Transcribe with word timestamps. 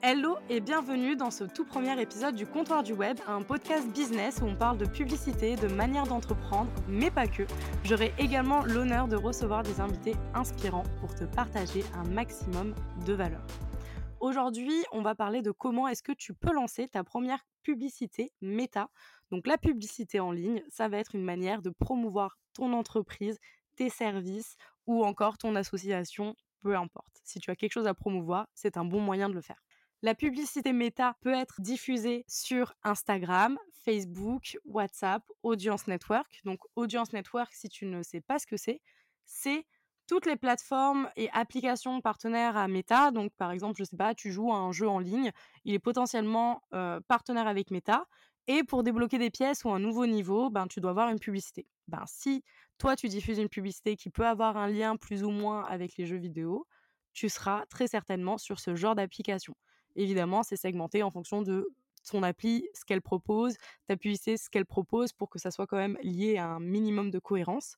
Hello 0.00 0.36
et 0.48 0.60
bienvenue 0.60 1.16
dans 1.16 1.32
ce 1.32 1.42
tout 1.42 1.64
premier 1.64 2.00
épisode 2.00 2.36
du 2.36 2.46
Comptoir 2.46 2.84
du 2.84 2.92
Web, 2.92 3.18
un 3.26 3.42
podcast 3.42 3.88
business 3.88 4.38
où 4.40 4.44
on 4.44 4.54
parle 4.54 4.78
de 4.78 4.86
publicité, 4.86 5.56
de 5.56 5.66
manière 5.66 6.06
d'entreprendre, 6.06 6.70
mais 6.86 7.10
pas 7.10 7.26
que. 7.26 7.42
J'aurai 7.82 8.14
également 8.16 8.62
l'honneur 8.62 9.08
de 9.08 9.16
recevoir 9.16 9.64
des 9.64 9.80
invités 9.80 10.14
inspirants 10.34 10.84
pour 11.00 11.16
te 11.16 11.24
partager 11.24 11.82
un 11.94 12.04
maximum 12.04 12.76
de 13.06 13.12
valeur. 13.12 13.44
Aujourd'hui, 14.20 14.84
on 14.92 15.02
va 15.02 15.16
parler 15.16 15.42
de 15.42 15.50
comment 15.50 15.88
est-ce 15.88 16.04
que 16.04 16.12
tu 16.12 16.32
peux 16.32 16.52
lancer 16.52 16.86
ta 16.86 17.02
première 17.02 17.44
publicité 17.64 18.30
méta. 18.40 18.90
Donc 19.32 19.48
la 19.48 19.58
publicité 19.58 20.20
en 20.20 20.30
ligne, 20.30 20.62
ça 20.68 20.86
va 20.86 20.98
être 20.98 21.16
une 21.16 21.24
manière 21.24 21.60
de 21.60 21.70
promouvoir 21.70 22.38
ton 22.54 22.72
entreprise, 22.72 23.36
tes 23.74 23.90
services 23.90 24.54
ou 24.86 25.04
encore 25.04 25.38
ton 25.38 25.56
association, 25.56 26.36
peu 26.60 26.76
importe. 26.76 27.20
Si 27.24 27.40
tu 27.40 27.50
as 27.50 27.56
quelque 27.56 27.72
chose 27.72 27.88
à 27.88 27.94
promouvoir, 27.94 28.46
c'est 28.54 28.76
un 28.76 28.84
bon 28.84 29.00
moyen 29.00 29.28
de 29.28 29.34
le 29.34 29.40
faire. 29.40 29.60
La 30.02 30.14
publicité 30.14 30.72
méta 30.72 31.16
peut 31.22 31.34
être 31.34 31.60
diffusée 31.60 32.24
sur 32.28 32.72
Instagram, 32.84 33.58
Facebook, 33.84 34.56
WhatsApp, 34.64 35.24
Audience 35.42 35.88
Network. 35.88 36.40
Donc 36.44 36.60
Audience 36.76 37.12
Network, 37.12 37.52
si 37.52 37.68
tu 37.68 37.84
ne 37.84 38.02
sais 38.02 38.20
pas 38.20 38.38
ce 38.38 38.46
que 38.46 38.56
c'est, 38.56 38.80
c'est 39.24 39.66
toutes 40.06 40.24
les 40.24 40.36
plateformes 40.36 41.10
et 41.16 41.28
applications 41.32 42.00
partenaires 42.00 42.56
à 42.56 42.68
Meta. 42.68 43.10
Donc 43.10 43.32
par 43.36 43.50
exemple, 43.50 43.76
je 43.78 43.84
sais 43.84 43.96
pas, 43.96 44.14
tu 44.14 44.30
joues 44.30 44.52
à 44.52 44.56
un 44.56 44.70
jeu 44.70 44.88
en 44.88 45.00
ligne, 45.00 45.32
il 45.64 45.74
est 45.74 45.80
potentiellement 45.80 46.62
euh, 46.74 47.00
partenaire 47.08 47.48
avec 47.48 47.72
Meta. 47.72 48.06
Et 48.46 48.62
pour 48.62 48.84
débloquer 48.84 49.18
des 49.18 49.30
pièces 49.30 49.64
ou 49.64 49.70
un 49.70 49.80
nouveau 49.80 50.06
niveau, 50.06 50.48
ben 50.48 50.68
tu 50.68 50.80
dois 50.80 50.90
avoir 50.90 51.10
une 51.10 51.18
publicité. 51.18 51.66
Ben 51.88 52.04
si 52.06 52.44
toi 52.78 52.94
tu 52.94 53.08
diffuses 53.08 53.38
une 53.38 53.48
publicité 53.48 53.96
qui 53.96 54.10
peut 54.10 54.26
avoir 54.26 54.56
un 54.56 54.68
lien 54.68 54.96
plus 54.96 55.24
ou 55.24 55.30
moins 55.30 55.64
avec 55.64 55.96
les 55.96 56.06
jeux 56.06 56.16
vidéo, 56.16 56.68
tu 57.12 57.28
seras 57.28 57.66
très 57.66 57.88
certainement 57.88 58.38
sur 58.38 58.60
ce 58.60 58.76
genre 58.76 58.94
d'application. 58.94 59.54
Évidemment, 59.98 60.44
c'est 60.44 60.56
segmenté 60.56 61.04
en 61.04 61.10
fonction 61.12 61.42
de 61.42 61.68
son 62.04 62.24
appli, 62.24 62.66
ce 62.74 62.86
qu'elle 62.86 63.02
propose, 63.02 63.56
ta 63.88 63.98
publicité, 63.98 64.38
ce 64.38 64.50
qu'elle 64.50 64.66
propose 64.66 65.12
pour 65.12 65.30
que 65.30 65.38
ça 65.40 65.50
soit 65.52 65.68
quand 65.68 65.78
même 65.78 65.98
lié 66.02 66.38
à 66.38 66.46
un 66.48 66.60
minimum 66.60 67.10
de 67.10 67.20
cohérence. 67.20 67.76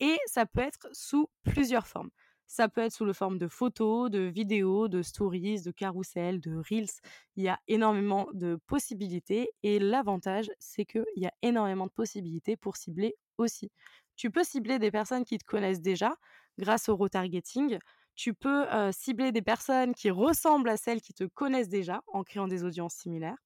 Et 0.00 0.18
ça 0.26 0.46
peut 0.46 0.60
être 0.60 0.88
sous 0.92 1.28
plusieurs 1.44 1.86
formes. 1.86 2.10
Ça 2.46 2.68
peut 2.68 2.82
être 2.82 2.92
sous 2.92 3.06
la 3.06 3.14
forme 3.14 3.38
de 3.38 3.48
photos, 3.48 4.10
de 4.10 4.20
vidéos, 4.20 4.88
de 4.88 5.02
stories, 5.02 5.62
de 5.62 5.70
carousels, 5.70 6.40
de 6.40 6.56
reels. 6.70 6.90
Il 7.36 7.44
y 7.44 7.48
a 7.48 7.58
énormément 7.68 8.28
de 8.34 8.56
possibilités 8.66 9.48
et 9.62 9.78
l'avantage, 9.78 10.50
c'est 10.58 10.84
qu'il 10.84 11.04
y 11.16 11.26
a 11.26 11.32
énormément 11.42 11.86
de 11.86 11.92
possibilités 11.92 12.56
pour 12.56 12.76
cibler 12.76 13.16
aussi. 13.38 13.70
Tu 14.16 14.30
peux 14.30 14.44
cibler 14.44 14.78
des 14.78 14.90
personnes 14.90 15.24
qui 15.24 15.38
te 15.38 15.44
connaissent 15.44 15.80
déjà 15.80 16.14
grâce 16.58 16.88
au 16.88 16.96
retargeting. 16.96 17.78
Tu 18.14 18.34
peux 18.34 18.66
cibler 18.92 19.32
des 19.32 19.42
personnes 19.42 19.94
qui 19.94 20.10
ressemblent 20.10 20.68
à 20.68 20.76
celles 20.76 21.00
qui 21.00 21.14
te 21.14 21.24
connaissent 21.24 21.68
déjà 21.68 22.02
en 22.06 22.22
créant 22.22 22.48
des 22.48 22.64
audiences 22.64 22.94
similaires. 22.94 23.38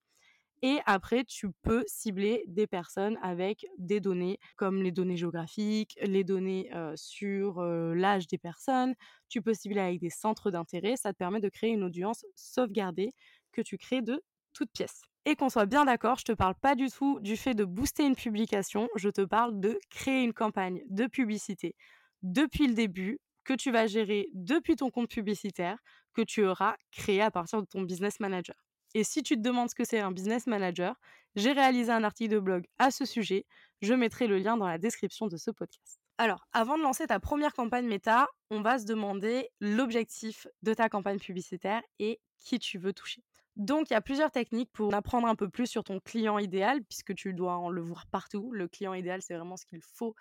Et 0.61 0.79
après, 0.85 1.23
tu 1.23 1.51
peux 1.61 1.85
cibler 1.87 2.43
des 2.47 2.67
personnes 2.67 3.17
avec 3.21 3.65
des 3.77 4.01
données 4.01 4.39
comme 4.57 4.81
les 4.81 4.91
données 4.91 5.15
géographiques, 5.15 5.97
les 6.01 6.23
données 6.25 6.69
sur 6.95 7.61
l'âge 7.61 8.27
des 8.27 8.37
personnes. 8.37 8.93
Tu 9.29 9.41
peux 9.41 9.53
cibler 9.53 9.79
avec 9.79 9.99
des 10.01 10.09
centres 10.09 10.51
d'intérêt. 10.51 10.97
Ça 10.97 11.13
te 11.13 11.17
permet 11.17 11.39
de 11.39 11.49
créer 11.49 11.71
une 11.71 11.83
audience 11.83 12.25
sauvegardée 12.35 13.11
que 13.53 13.61
tu 13.61 13.77
crées 13.77 14.01
de 14.01 14.21
toutes 14.53 14.71
pièces. 14.71 15.01
Et 15.25 15.35
qu'on 15.35 15.49
soit 15.49 15.65
bien 15.65 15.85
d'accord, 15.85 16.17
je 16.19 16.25
te 16.25 16.31
parle 16.31 16.55
pas 16.55 16.75
du 16.75 16.89
tout 16.89 17.19
du 17.21 17.37
fait 17.37 17.53
de 17.53 17.63
booster 17.63 18.05
une 18.05 18.15
publication. 18.15 18.89
Je 18.95 19.09
te 19.09 19.21
parle 19.21 19.59
de 19.59 19.79
créer 19.89 20.23
une 20.23 20.33
campagne 20.33 20.81
de 20.89 21.07
publicité 21.07 21.75
depuis 22.21 22.67
le 22.67 22.73
début 22.73 23.19
que 23.49 23.55
tu 23.55 23.71
vas 23.71 23.87
gérer 23.87 24.29
depuis 24.33 24.75
ton 24.75 24.91
compte 24.91 25.09
publicitaire 25.09 25.79
que 26.13 26.21
tu 26.21 26.45
auras 26.45 26.75
créé 26.91 27.19
à 27.19 27.31
partir 27.31 27.59
de 27.59 27.65
ton 27.65 27.81
business 27.81 28.19
manager. 28.19 28.55
Et 28.93 29.03
si 29.03 29.23
tu 29.23 29.35
te 29.37 29.41
demandes 29.41 29.71
ce 29.71 29.75
que 29.75 29.83
c'est 29.83 29.99
un 29.99 30.11
business 30.11 30.45
manager, 30.45 30.93
j'ai 31.35 31.51
réalisé 31.51 31.91
un 31.91 32.03
article 32.03 32.35
de 32.35 32.39
blog 32.39 32.67
à 32.77 32.91
ce 32.91 33.05
sujet. 33.05 33.47
Je 33.81 33.95
mettrai 33.95 34.27
le 34.27 34.37
lien 34.37 34.55
dans 34.55 34.67
la 34.67 34.77
description 34.77 35.25
de 35.25 35.35
ce 35.35 35.49
podcast. 35.49 35.99
Alors, 36.19 36.45
avant 36.53 36.77
de 36.77 36.83
lancer 36.83 37.07
ta 37.07 37.19
première 37.19 37.53
campagne 37.53 37.87
méta, 37.87 38.27
on 38.51 38.61
va 38.61 38.77
se 38.77 38.85
demander 38.85 39.49
l'objectif 39.59 40.45
de 40.61 40.75
ta 40.75 40.87
campagne 40.87 41.17
publicitaire 41.17 41.81
et 41.97 42.19
qui 42.37 42.59
tu 42.59 42.77
veux 42.77 42.93
toucher. 42.93 43.23
Donc, 43.55 43.89
il 43.89 43.93
y 43.93 43.95
a 43.95 44.01
plusieurs 44.01 44.29
techniques 44.29 44.71
pour 44.73 44.93
apprendre 44.93 45.27
un 45.27 45.35
peu 45.35 45.49
plus 45.49 45.65
sur 45.65 45.83
ton 45.83 45.99
client 45.99 46.37
idéal, 46.37 46.83
puisque 46.83 47.15
tu 47.15 47.33
dois 47.33 47.57
en 47.57 47.71
le 47.71 47.81
voir 47.81 48.05
partout. 48.11 48.51
Le 48.51 48.67
client 48.67 48.93
idéal, 48.93 49.23
c'est 49.23 49.33
vraiment 49.33 49.57
ce 49.57 49.65
qu'il 49.65 49.81
faut 49.81 50.13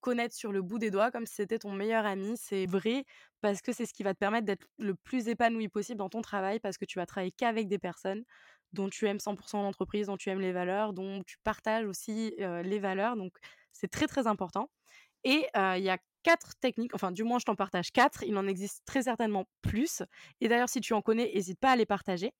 connaître 0.00 0.34
sur 0.34 0.52
le 0.52 0.62
bout 0.62 0.78
des 0.78 0.90
doigts, 0.90 1.10
comme 1.10 1.26
si 1.26 1.34
c'était 1.34 1.58
ton 1.58 1.72
meilleur 1.72 2.06
ami. 2.06 2.36
C'est 2.36 2.66
vrai, 2.66 3.04
parce 3.40 3.62
que 3.62 3.72
c'est 3.72 3.86
ce 3.86 3.92
qui 3.94 4.02
va 4.02 4.14
te 4.14 4.18
permettre 4.18 4.46
d'être 4.46 4.66
le 4.78 4.94
plus 4.94 5.28
épanoui 5.28 5.68
possible 5.68 5.98
dans 5.98 6.08
ton 6.08 6.22
travail, 6.22 6.60
parce 6.60 6.78
que 6.78 6.84
tu 6.84 6.98
vas 6.98 7.06
travailler 7.06 7.32
qu'avec 7.32 7.68
des 7.68 7.78
personnes 7.78 8.24
dont 8.72 8.88
tu 8.88 9.06
aimes 9.06 9.18
100% 9.20 9.62
l'entreprise, 9.62 10.06
dont 10.06 10.16
tu 10.16 10.28
aimes 10.30 10.40
les 10.40 10.52
valeurs, 10.52 10.92
dont 10.92 11.22
tu 11.24 11.36
partages 11.44 11.86
aussi 11.86 12.34
les 12.38 12.78
valeurs. 12.78 13.16
Donc, 13.16 13.32
c'est 13.72 13.90
très, 13.90 14.06
très 14.06 14.26
important. 14.26 14.70
Et 15.24 15.46
il 15.54 15.82
y 15.82 15.90
a 15.90 15.98
quatre 16.22 16.58
techniques, 16.58 16.92
enfin 16.92 17.12
du 17.12 17.22
moins 17.22 17.38
je 17.38 17.44
t'en 17.44 17.54
partage 17.54 17.92
quatre, 17.92 18.24
il 18.24 18.36
en 18.36 18.48
existe 18.48 18.82
très 18.84 19.04
certainement 19.04 19.44
plus. 19.62 20.02
Et 20.40 20.48
d'ailleurs 20.48 20.68
si 20.68 20.80
tu 20.80 20.92
en 20.92 21.00
connais, 21.00 21.30
n'hésite 21.32 21.60
pas 21.60 21.70
à 21.70 21.76
les 21.76 21.86
partager. 21.86 22.32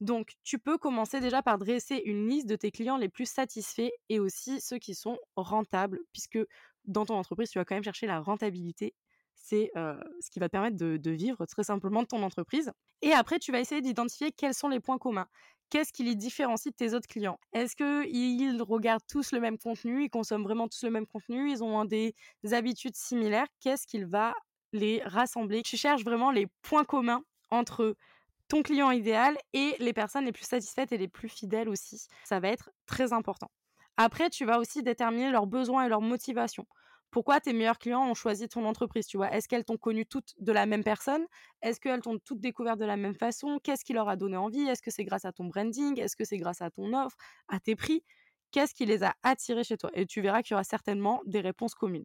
Donc 0.00 0.32
tu 0.42 0.58
peux 0.58 0.78
commencer 0.78 1.20
déjà 1.20 1.42
par 1.42 1.58
dresser 1.58 2.02
une 2.06 2.28
liste 2.28 2.48
de 2.48 2.56
tes 2.56 2.70
clients 2.70 2.96
les 2.96 3.10
plus 3.10 3.30
satisfaits 3.30 3.90
et 4.08 4.20
aussi 4.20 4.60
ceux 4.62 4.78
qui 4.78 4.94
sont 4.94 5.18
rentables, 5.36 6.00
puisque 6.12 6.38
dans 6.86 7.06
ton 7.06 7.14
entreprise 7.14 7.50
tu 7.50 7.58
vas 7.58 7.64
quand 7.64 7.74
même 7.74 7.84
chercher 7.84 8.06
la 8.06 8.20
rentabilité. 8.20 8.94
C'est 9.34 9.70
ce 9.74 10.30
qui 10.30 10.38
va 10.38 10.48
te 10.48 10.52
permettre 10.52 10.76
de, 10.76 10.96
de 10.96 11.10
vivre 11.10 11.44
très 11.46 11.62
simplement 11.62 12.02
de 12.02 12.06
ton 12.08 12.22
entreprise. 12.22 12.72
Et 13.02 13.12
après, 13.12 13.38
tu 13.38 13.52
vas 13.52 13.60
essayer 13.60 13.82
d'identifier 13.82 14.32
quels 14.32 14.54
sont 14.54 14.68
les 14.68 14.80
points 14.80 14.98
communs 14.98 15.28
qu'est-ce 15.70 15.92
qui 15.92 16.04
les 16.04 16.14
différencie 16.14 16.72
de 16.72 16.76
tes 16.76 16.94
autres 16.94 17.08
clients? 17.08 17.38
Est-ce 17.52 17.76
qu'ils 17.76 18.62
regardent 18.62 19.06
tous 19.08 19.32
le 19.32 19.40
même 19.40 19.58
contenu, 19.58 20.04
ils 20.04 20.10
consomment 20.10 20.44
vraiment 20.44 20.68
tous 20.68 20.84
le 20.84 20.90
même 20.90 21.06
contenu, 21.06 21.50
ils 21.50 21.62
ont 21.62 21.84
des 21.84 22.14
habitudes 22.52 22.96
similaires? 22.96 23.46
Qu'est-ce 23.60 23.86
qu'il 23.86 24.06
va 24.06 24.34
les 24.72 25.02
rassembler? 25.04 25.62
Tu 25.62 25.76
cherches 25.76 26.04
vraiment 26.04 26.30
les 26.30 26.46
points 26.62 26.84
communs 26.84 27.22
entre 27.50 27.96
ton 28.48 28.62
client 28.62 28.90
idéal 28.90 29.36
et 29.52 29.76
les 29.80 29.92
personnes 29.92 30.24
les 30.24 30.32
plus 30.32 30.46
satisfaites 30.46 30.92
et 30.92 30.98
les 30.98 31.08
plus 31.08 31.28
fidèles 31.28 31.68
aussi. 31.68 32.06
Ça 32.24 32.40
va 32.40 32.48
être 32.48 32.70
très 32.86 33.12
important. 33.12 33.50
Après, 33.96 34.30
tu 34.30 34.44
vas 34.44 34.58
aussi 34.58 34.82
déterminer 34.82 35.30
leurs 35.30 35.46
besoins 35.46 35.84
et 35.86 35.88
leurs 35.88 36.00
motivations. 36.02 36.66
Pourquoi 37.10 37.40
tes 37.40 37.52
meilleurs 37.52 37.78
clients 37.78 38.04
ont 38.04 38.14
choisi 38.14 38.48
ton 38.48 38.64
entreprise, 38.66 39.06
tu 39.06 39.16
vois? 39.16 39.32
Est-ce 39.32 39.48
qu'elles 39.48 39.64
t'ont 39.64 39.78
connu 39.78 40.04
toutes 40.06 40.34
de 40.38 40.52
la 40.52 40.66
même 40.66 40.84
personne? 40.84 41.24
Est-ce 41.62 41.80
qu'elles 41.80 42.00
t'ont 42.02 42.18
toutes 42.18 42.40
découvert 42.40 42.76
de 42.76 42.84
la 42.84 42.96
même 42.96 43.14
façon? 43.14 43.58
Qu'est-ce 43.62 43.84
qui 43.84 43.92
leur 43.94 44.08
a 44.08 44.16
donné 44.16 44.36
envie? 44.36 44.62
Est-ce 44.68 44.82
que 44.82 44.90
c'est 44.90 45.04
grâce 45.04 45.24
à 45.24 45.32
ton 45.32 45.44
branding? 45.46 45.98
Est-ce 46.00 46.16
que 46.16 46.24
c'est 46.24 46.36
grâce 46.36 46.60
à 46.60 46.70
ton 46.70 46.92
offre, 46.92 47.16
à 47.48 47.60
tes 47.60 47.76
prix? 47.76 48.04
Qu'est-ce 48.50 48.74
qui 48.74 48.86
les 48.86 49.02
a 49.02 49.14
attirés 49.22 49.64
chez 49.64 49.76
toi? 49.78 49.90
Et 49.94 50.04
tu 50.06 50.20
verras 50.20 50.42
qu'il 50.42 50.52
y 50.52 50.54
aura 50.54 50.64
certainement 50.64 51.22
des 51.26 51.40
réponses 51.40 51.74
communes. 51.74 52.04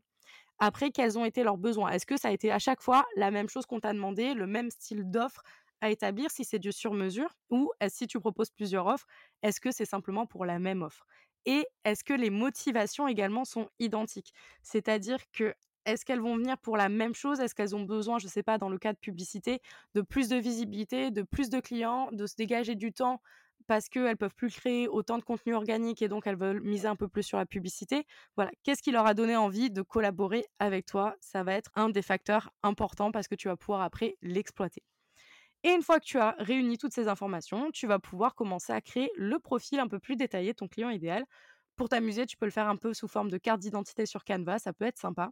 Après, 0.59 0.91
quels 0.91 1.17
ont 1.17 1.25
été 1.25 1.43
leurs 1.43 1.57
besoins? 1.57 1.91
Est-ce 1.91 2.05
que 2.05 2.17
ça 2.17 2.29
a 2.29 2.31
été 2.31 2.51
à 2.51 2.59
chaque 2.59 2.81
fois 2.81 3.05
la 3.15 3.31
même 3.31 3.49
chose 3.49 3.65
qu'on 3.65 3.79
t'a 3.79 3.93
demandé, 3.93 4.33
le 4.33 4.47
même 4.47 4.69
style 4.69 5.09
d'offre 5.09 5.43
à 5.81 5.89
établir 5.89 6.29
si 6.31 6.45
c'est 6.45 6.59
du 6.59 6.71
sur-mesure? 6.71 7.33
Ou 7.49 7.71
si 7.89 8.07
tu 8.07 8.19
proposes 8.19 8.51
plusieurs 8.51 8.87
offres, 8.87 9.07
est-ce 9.43 9.59
que 9.61 9.71
c'est 9.71 9.85
simplement 9.85 10.27
pour 10.27 10.45
la 10.45 10.59
même 10.59 10.83
offre? 10.83 11.05
Et 11.45 11.65
est-ce 11.85 12.03
que 12.03 12.13
les 12.13 12.29
motivations 12.29 13.07
également 13.07 13.45
sont 13.45 13.69
identiques? 13.79 14.33
C'est-à-dire 14.63 15.19
que 15.33 15.53
est-ce 15.85 16.05
qu'elles 16.05 16.19
vont 16.21 16.35
venir 16.37 16.57
pour 16.59 16.77
la 16.77 16.89
même 16.89 17.15
chose? 17.15 17.39
Est-ce 17.39 17.55
qu'elles 17.55 17.75
ont 17.75 17.81
besoin, 17.83 18.19
je 18.19 18.27
sais 18.27 18.43
pas, 18.43 18.57
dans 18.59 18.69
le 18.69 18.77
cas 18.77 18.93
de 18.93 18.99
publicité, 18.99 19.61
de 19.95 20.01
plus 20.01 20.29
de 20.29 20.35
visibilité, 20.37 21.09
de 21.11 21.23
plus 21.23 21.49
de 21.49 21.59
clients, 21.59 22.09
de 22.11 22.27
se 22.27 22.35
dégager 22.35 22.75
du 22.75 22.93
temps 22.93 23.21
parce 23.67 23.89
qu'elles 23.89 24.17
peuvent 24.17 24.35
plus 24.35 24.49
créer 24.51 24.87
autant 24.87 25.17
de 25.17 25.23
contenu 25.23 25.53
organique 25.55 26.01
et 26.01 26.07
donc 26.07 26.27
elles 26.27 26.35
veulent 26.37 26.61
miser 26.61 26.87
un 26.87 26.95
peu 26.95 27.07
plus 27.07 27.23
sur 27.23 27.37
la 27.37 27.45
publicité? 27.45 28.05
Voilà, 28.35 28.51
qu'est-ce 28.63 28.81
qui 28.83 28.91
leur 28.91 29.05
a 29.05 29.13
donné 29.13 29.35
envie 29.35 29.69
de 29.71 29.81
collaborer 29.81 30.45
avec 30.59 30.85
toi? 30.85 31.15
Ça 31.21 31.43
va 31.43 31.53
être 31.53 31.71
un 31.75 31.89
des 31.89 32.01
facteurs 32.01 32.51
importants 32.63 33.11
parce 33.11 33.27
que 33.27 33.35
tu 33.35 33.47
vas 33.47 33.55
pouvoir 33.57 33.81
après 33.81 34.17
l'exploiter. 34.21 34.83
Et 35.63 35.69
une 35.71 35.83
fois 35.83 35.99
que 35.99 36.05
tu 36.05 36.17
as 36.17 36.35
réuni 36.39 36.77
toutes 36.77 36.93
ces 36.93 37.07
informations, 37.07 37.69
tu 37.71 37.87
vas 37.87 37.99
pouvoir 37.99 38.35
commencer 38.35 38.73
à 38.73 38.81
créer 38.81 39.11
le 39.15 39.39
profil 39.39 39.79
un 39.79 39.87
peu 39.87 39.99
plus 39.99 40.15
détaillé 40.15 40.51
de 40.53 40.55
ton 40.57 40.67
client 40.67 40.89
idéal. 40.89 41.25
Pour 41.75 41.89
t'amuser, 41.89 42.25
tu 42.25 42.37
peux 42.37 42.45
le 42.45 42.51
faire 42.51 42.67
un 42.67 42.77
peu 42.77 42.93
sous 42.93 43.07
forme 43.07 43.29
de 43.29 43.37
carte 43.37 43.59
d'identité 43.61 44.05
sur 44.05 44.23
Canva, 44.25 44.59
ça 44.59 44.73
peut 44.73 44.85
être 44.85 44.97
sympa. 44.97 45.31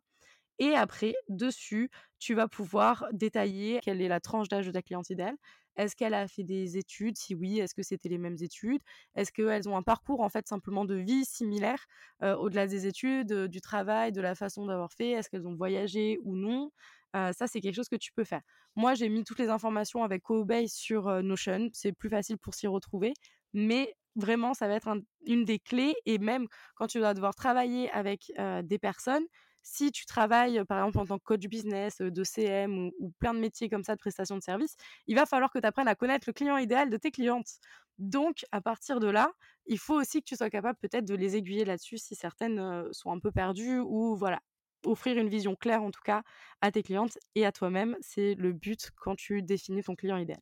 Et 0.59 0.73
après, 0.75 1.15
dessus, 1.29 1.89
tu 2.19 2.35
vas 2.35 2.47
pouvoir 2.47 3.07
détailler 3.13 3.79
quelle 3.83 4.01
est 4.01 4.09
la 4.09 4.19
tranche 4.21 4.49
d'âge 4.49 4.67
de 4.67 4.71
ta 4.71 4.81
cliente 4.81 5.09
idéale. 5.09 5.37
Est-ce 5.77 5.95
qu'elle 5.95 6.13
a 6.13 6.27
fait 6.27 6.43
des 6.43 6.77
études? 6.77 7.17
Si 7.17 7.35
oui, 7.35 7.59
est-ce 7.59 7.75
que 7.75 7.83
c'était 7.83 8.09
les 8.09 8.17
mêmes 8.19 8.37
études? 8.41 8.81
Est-ce 9.15 9.31
qu'elles 9.31 9.69
ont 9.69 9.77
un 9.77 9.83
parcours 9.83 10.21
en 10.21 10.29
fait 10.29 10.47
simplement 10.47 10.85
de 10.85 10.95
vie 10.95 11.25
similaire 11.25 11.85
euh, 12.23 12.35
au-delà 12.35 12.67
des 12.67 12.87
études, 12.87 13.31
euh, 13.31 13.47
du 13.47 13.61
travail, 13.61 14.11
de 14.11 14.21
la 14.21 14.35
façon 14.35 14.65
d'avoir 14.65 14.93
fait? 14.93 15.11
Est-ce 15.11 15.29
qu'elles 15.29 15.47
ont 15.47 15.55
voyagé 15.55 16.19
ou 16.23 16.35
non? 16.35 16.71
Ça, 17.13 17.47
c'est 17.47 17.61
quelque 17.61 17.75
chose 17.75 17.89
que 17.89 17.95
tu 17.95 18.11
peux 18.13 18.23
faire. 18.23 18.41
Moi, 18.75 18.93
j'ai 18.93 19.09
mis 19.09 19.23
toutes 19.23 19.39
les 19.39 19.49
informations 19.49 20.03
avec 20.03 20.23
Cobase 20.23 20.71
sur 20.71 21.23
Notion. 21.23 21.69
C'est 21.73 21.91
plus 21.91 22.09
facile 22.09 22.37
pour 22.37 22.53
s'y 22.53 22.67
retrouver, 22.67 23.13
mais 23.53 23.95
vraiment, 24.15 24.53
ça 24.53 24.67
va 24.67 24.75
être 24.75 24.95
une 25.25 25.45
des 25.45 25.59
clés. 25.59 25.95
Et 26.05 26.17
même 26.19 26.47
quand 26.75 26.87
tu 26.87 26.99
vas 26.99 27.13
devoir 27.13 27.35
travailler 27.35 27.89
avec 27.91 28.31
des 28.63 28.79
personnes, 28.79 29.25
si 29.61 29.91
tu 29.91 30.05
travailles, 30.05 30.63
par 30.65 30.79
exemple, 30.79 30.99
en 30.99 31.05
tant 31.05 31.19
que 31.19 31.23
coach 31.23 31.45
business, 31.47 31.97
de 31.99 32.23
CM 32.23 32.91
ou, 32.99 33.11
plein 33.19 33.33
de 33.33 33.39
métiers 33.39 33.69
comme 33.69 33.83
ça 33.83 33.95
de 33.95 33.99
prestation 33.99 34.37
de 34.37 34.41
service, 34.41 34.75
il 35.07 35.15
va 35.15 35.25
falloir 35.25 35.51
que 35.51 35.59
tu 35.59 35.65
apprennes 35.65 35.87
à 35.87 35.95
connaître 35.95 36.25
le 36.27 36.33
client 36.33 36.57
idéal 36.57 36.89
de 36.89 36.97
tes 36.97 37.11
clientes. 37.11 37.59
Donc, 37.97 38.45
à 38.51 38.61
partir 38.61 38.99
de 39.01 39.07
là, 39.07 39.31
il 39.65 39.77
faut 39.77 39.95
aussi 39.99 40.21
que 40.21 40.25
tu 40.25 40.35
sois 40.37 40.49
capable 40.49 40.77
peut-être 40.81 41.05
de 41.05 41.15
les 41.15 41.35
aiguiller 41.35 41.65
là-dessus 41.65 41.97
si 41.97 42.15
certaines 42.15 42.87
sont 42.93 43.11
un 43.11 43.19
peu 43.19 43.31
perdues 43.31 43.79
ou 43.79 44.15
voilà, 44.15 44.39
offrir 44.85 45.17
une 45.17 45.29
vision 45.29 45.55
claire 45.55 45.83
en 45.83 45.91
tout 45.91 46.01
cas 46.03 46.23
à 46.61 46.71
tes 46.71 46.83
clientes 46.83 47.17
et 47.35 47.45
à 47.45 47.51
toi-même. 47.51 47.97
C'est 48.01 48.35
le 48.35 48.53
but 48.53 48.91
quand 48.97 49.15
tu 49.15 49.41
définis 49.41 49.83
ton 49.83 49.95
client 49.95 50.17
idéal. 50.17 50.41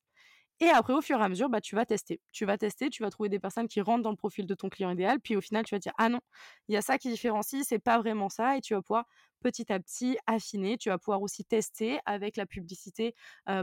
Et 0.60 0.70
après, 0.70 0.94
au 0.94 1.02
fur 1.02 1.20
et 1.20 1.24
à 1.24 1.30
mesure, 1.30 1.50
bah, 1.50 1.62
tu 1.62 1.76
vas 1.76 1.86
tester. 1.86 2.20
Tu 2.32 2.46
vas 2.46 2.58
tester, 2.58 2.90
tu 2.90 3.04
vas 3.04 3.12
trouver 3.12 3.30
des 3.30 3.40
personnes 3.40 3.68
qui 3.68 3.80
rentrent 3.80 4.02
dans 4.02 4.10
le 4.10 4.16
profil 4.16 4.48
de 4.48 4.56
ton 4.56 4.70
client 4.70 4.90
idéal. 4.90 5.20
Puis 5.20 5.36
au 5.36 5.42
final, 5.42 5.64
tu 5.66 5.76
vas 5.76 5.80
dire, 5.80 5.94
ah 6.00 6.10
non, 6.10 6.20
il 6.68 6.74
y 6.74 6.78
a 6.78 6.82
ça 6.82 6.98
qui 6.98 7.10
différencie, 7.10 7.64
c'est 7.68 7.78
pas 7.80 8.00
vraiment 8.00 8.30
ça. 8.30 8.58
Et 8.58 8.62
tu 8.62 8.74
vas 8.74 8.82
pouvoir 8.82 9.06
petit 9.42 9.72
à 9.72 9.80
petit 9.80 10.18
affiner. 10.26 10.78
Tu 10.78 10.90
vas 10.90 10.98
pouvoir 10.98 11.22
aussi 11.22 11.46
tester 11.46 12.00
avec 12.06 12.38
la 12.38 12.48
publicité, 12.48 13.14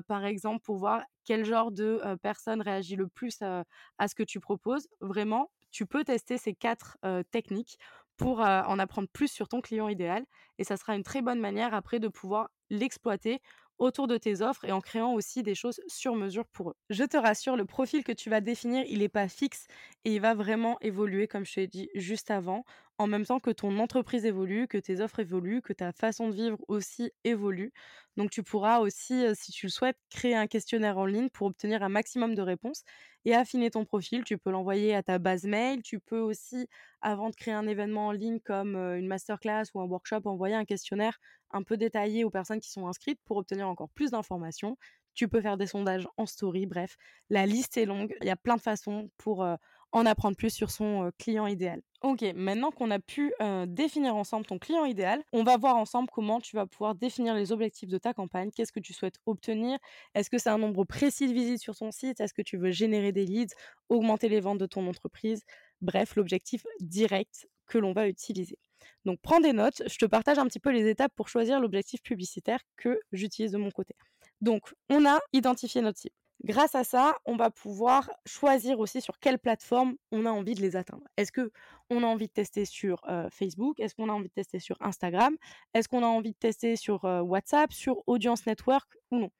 par 0.06 0.24
exemple, 0.24 0.62
pour 0.62 0.76
voir 0.76 1.02
quel 1.24 1.44
genre 1.44 1.72
de 1.72 2.00
personne 2.22 2.62
réagit 2.62 2.94
le 2.94 3.08
plus 3.08 3.42
à, 3.42 3.64
ce 4.06 4.14
que 4.14 4.22
tu 4.22 4.38
proposes. 4.38 4.86
Vraiment, 5.00 5.50
tu 5.72 5.86
peux 5.86 6.04
tester 6.04 6.38
ces 6.38 6.54
quatre 6.54 6.96
techniques 7.32 7.76
pour 8.16 8.40
en 8.40 8.78
apprendre 8.78 9.08
plus 9.12 9.28
sur 9.28 9.48
ton 9.48 9.60
client 9.60 9.88
idéal. 9.88 10.24
Et 10.58 10.64
ça 10.64 10.76
sera 10.76 10.94
une 10.94 11.02
très 11.02 11.22
bonne 11.22 11.40
manière 11.40 11.74
après 11.74 11.98
de 11.98 12.08
pouvoir 12.08 12.48
l'exploiter 12.70 13.40
autour 13.78 14.06
de 14.06 14.16
tes 14.16 14.40
offres 14.42 14.64
et 14.64 14.72
en 14.72 14.80
créant 14.80 15.12
aussi 15.14 15.42
des 15.42 15.54
choses 15.54 15.80
sur 15.88 16.14
mesure 16.14 16.46
pour 16.46 16.70
eux. 16.70 16.74
Je 16.90 17.04
te 17.04 17.16
rassure, 17.16 17.56
le 17.56 17.64
profil 17.64 18.04
que 18.04 18.12
tu 18.12 18.30
vas 18.30 18.40
définir, 18.40 18.84
il 18.88 19.00
n'est 19.00 19.08
pas 19.08 19.28
fixe 19.28 19.66
et 20.04 20.14
il 20.14 20.20
va 20.20 20.34
vraiment 20.34 20.78
évoluer, 20.80 21.26
comme 21.28 21.44
je 21.44 21.54
t'ai 21.54 21.66
dit 21.66 21.88
juste 21.94 22.30
avant, 22.30 22.64
en 22.98 23.06
même 23.08 23.26
temps 23.26 23.40
que 23.40 23.50
ton 23.50 23.78
entreprise 23.78 24.24
évolue, 24.24 24.68
que 24.68 24.78
tes 24.78 25.00
offres 25.00 25.18
évoluent, 25.20 25.62
que 25.62 25.72
ta 25.72 25.92
façon 25.92 26.28
de 26.28 26.34
vivre 26.34 26.58
aussi 26.68 27.10
évolue. 27.24 27.72
Donc 28.16 28.30
tu 28.30 28.42
pourras 28.42 28.78
aussi, 28.78 29.24
si 29.34 29.50
tu 29.52 29.66
le 29.66 29.70
souhaites, 29.70 29.98
créer 30.10 30.34
un 30.36 30.46
questionnaire 30.46 30.98
en 30.98 31.06
ligne 31.06 31.28
pour 31.30 31.48
obtenir 31.48 31.82
un 31.82 31.88
maximum 31.88 32.34
de 32.34 32.42
réponses 32.42 32.84
et 33.24 33.34
affiner 33.34 33.70
ton 33.70 33.84
profil. 33.84 34.22
Tu 34.24 34.38
peux 34.38 34.50
l'envoyer 34.50 34.94
à 34.94 35.02
ta 35.02 35.18
base 35.18 35.44
mail. 35.44 35.82
Tu 35.82 35.98
peux 36.00 36.20
aussi, 36.20 36.68
avant 37.00 37.30
de 37.30 37.34
créer 37.34 37.54
un 37.54 37.66
événement 37.66 38.08
en 38.08 38.12
ligne 38.12 38.38
comme 38.40 38.76
une 38.76 39.06
masterclass 39.08 39.64
ou 39.74 39.80
un 39.80 39.84
workshop, 39.86 40.20
envoyer 40.26 40.54
un 40.54 40.64
questionnaire 40.64 41.18
un 41.54 41.62
peu 41.62 41.76
détaillé 41.78 42.24
aux 42.24 42.30
personnes 42.30 42.60
qui 42.60 42.70
sont 42.70 42.86
inscrites 42.86 43.20
pour 43.24 43.38
obtenir 43.38 43.68
encore 43.68 43.88
plus 43.88 44.10
d'informations. 44.10 44.76
Tu 45.14 45.28
peux 45.28 45.40
faire 45.40 45.56
des 45.56 45.66
sondages 45.66 46.06
en 46.16 46.26
story, 46.26 46.66
bref, 46.66 46.96
la 47.30 47.46
liste 47.46 47.76
est 47.76 47.86
longue. 47.86 48.14
Il 48.20 48.26
y 48.26 48.30
a 48.30 48.36
plein 48.36 48.56
de 48.56 48.60
façons 48.60 49.10
pour 49.16 49.46
en 49.94 50.06
apprendre 50.06 50.36
plus 50.36 50.50
sur 50.50 50.72
son 50.72 51.12
client 51.18 51.46
idéal. 51.46 51.80
Ok, 52.02 52.22
maintenant 52.34 52.72
qu'on 52.72 52.90
a 52.90 52.98
pu 52.98 53.32
définir 53.68 54.16
ensemble 54.16 54.44
ton 54.44 54.58
client 54.58 54.84
idéal, 54.84 55.22
on 55.32 55.44
va 55.44 55.56
voir 55.56 55.76
ensemble 55.76 56.10
comment 56.12 56.40
tu 56.40 56.56
vas 56.56 56.66
pouvoir 56.66 56.96
définir 56.96 57.34
les 57.34 57.52
objectifs 57.52 57.88
de 57.88 57.96
ta 57.96 58.12
campagne. 58.12 58.50
Qu'est-ce 58.50 58.72
que 58.72 58.80
tu 58.80 58.92
souhaites 58.92 59.20
obtenir 59.24 59.78
Est-ce 60.14 60.30
que 60.30 60.36
c'est 60.36 60.50
un 60.50 60.58
nombre 60.58 60.84
précis 60.84 61.28
de 61.28 61.32
visites 61.32 61.62
sur 61.62 61.76
ton 61.76 61.92
site 61.92 62.20
Est-ce 62.20 62.34
que 62.34 62.42
tu 62.42 62.56
veux 62.56 62.72
générer 62.72 63.12
des 63.12 63.24
leads, 63.24 63.54
augmenter 63.88 64.28
les 64.28 64.40
ventes 64.40 64.58
de 64.58 64.66
ton 64.66 64.86
entreprise 64.88 65.44
Bref, 65.80 66.16
l'objectif 66.16 66.64
direct 66.80 67.46
que 67.66 67.78
l'on 67.78 67.92
va 67.92 68.08
utiliser. 68.08 68.58
Donc 69.04 69.20
prends 69.22 69.40
des 69.40 69.52
notes, 69.52 69.82
je 69.86 69.96
te 69.96 70.06
partage 70.06 70.38
un 70.38 70.46
petit 70.46 70.60
peu 70.60 70.70
les 70.70 70.88
étapes 70.88 71.12
pour 71.14 71.28
choisir 71.28 71.60
l'objectif 71.60 72.02
publicitaire 72.02 72.60
que 72.76 73.00
j'utilise 73.12 73.52
de 73.52 73.58
mon 73.58 73.70
côté. 73.70 73.94
Donc 74.40 74.74
on 74.90 75.06
a 75.06 75.20
identifié 75.32 75.80
notre 75.80 75.98
cible. 75.98 76.14
Grâce 76.42 76.74
à 76.74 76.84
ça, 76.84 77.14
on 77.24 77.36
va 77.36 77.50
pouvoir 77.50 78.10
choisir 78.26 78.80
aussi 78.80 79.00
sur 79.00 79.18
quelle 79.18 79.38
plateforme 79.38 79.94
on 80.10 80.26
a 80.26 80.30
envie 80.30 80.54
de 80.54 80.60
les 80.60 80.76
atteindre. 80.76 81.04
Est-ce 81.16 81.32
que 81.32 81.52
on 81.90 82.02
a 82.02 82.06
envie 82.06 82.26
de 82.26 82.32
tester 82.32 82.64
sur 82.64 83.00
Facebook? 83.30 83.78
Est-ce 83.80 83.94
qu'on 83.94 84.08
a 84.08 84.12
envie 84.12 84.28
de 84.28 84.34
tester 84.34 84.58
sur 84.58 84.76
Instagram? 84.80 85.36
Est-ce 85.72 85.88
qu'on 85.88 86.02
a 86.02 86.06
envie 86.06 86.32
de 86.32 86.36
tester 86.36 86.76
sur 86.76 87.04
WhatsApp, 87.04 87.72
sur 87.72 88.02
Audience 88.06 88.46
Network 88.46 88.92
ou 89.10 89.20
non? 89.20 89.30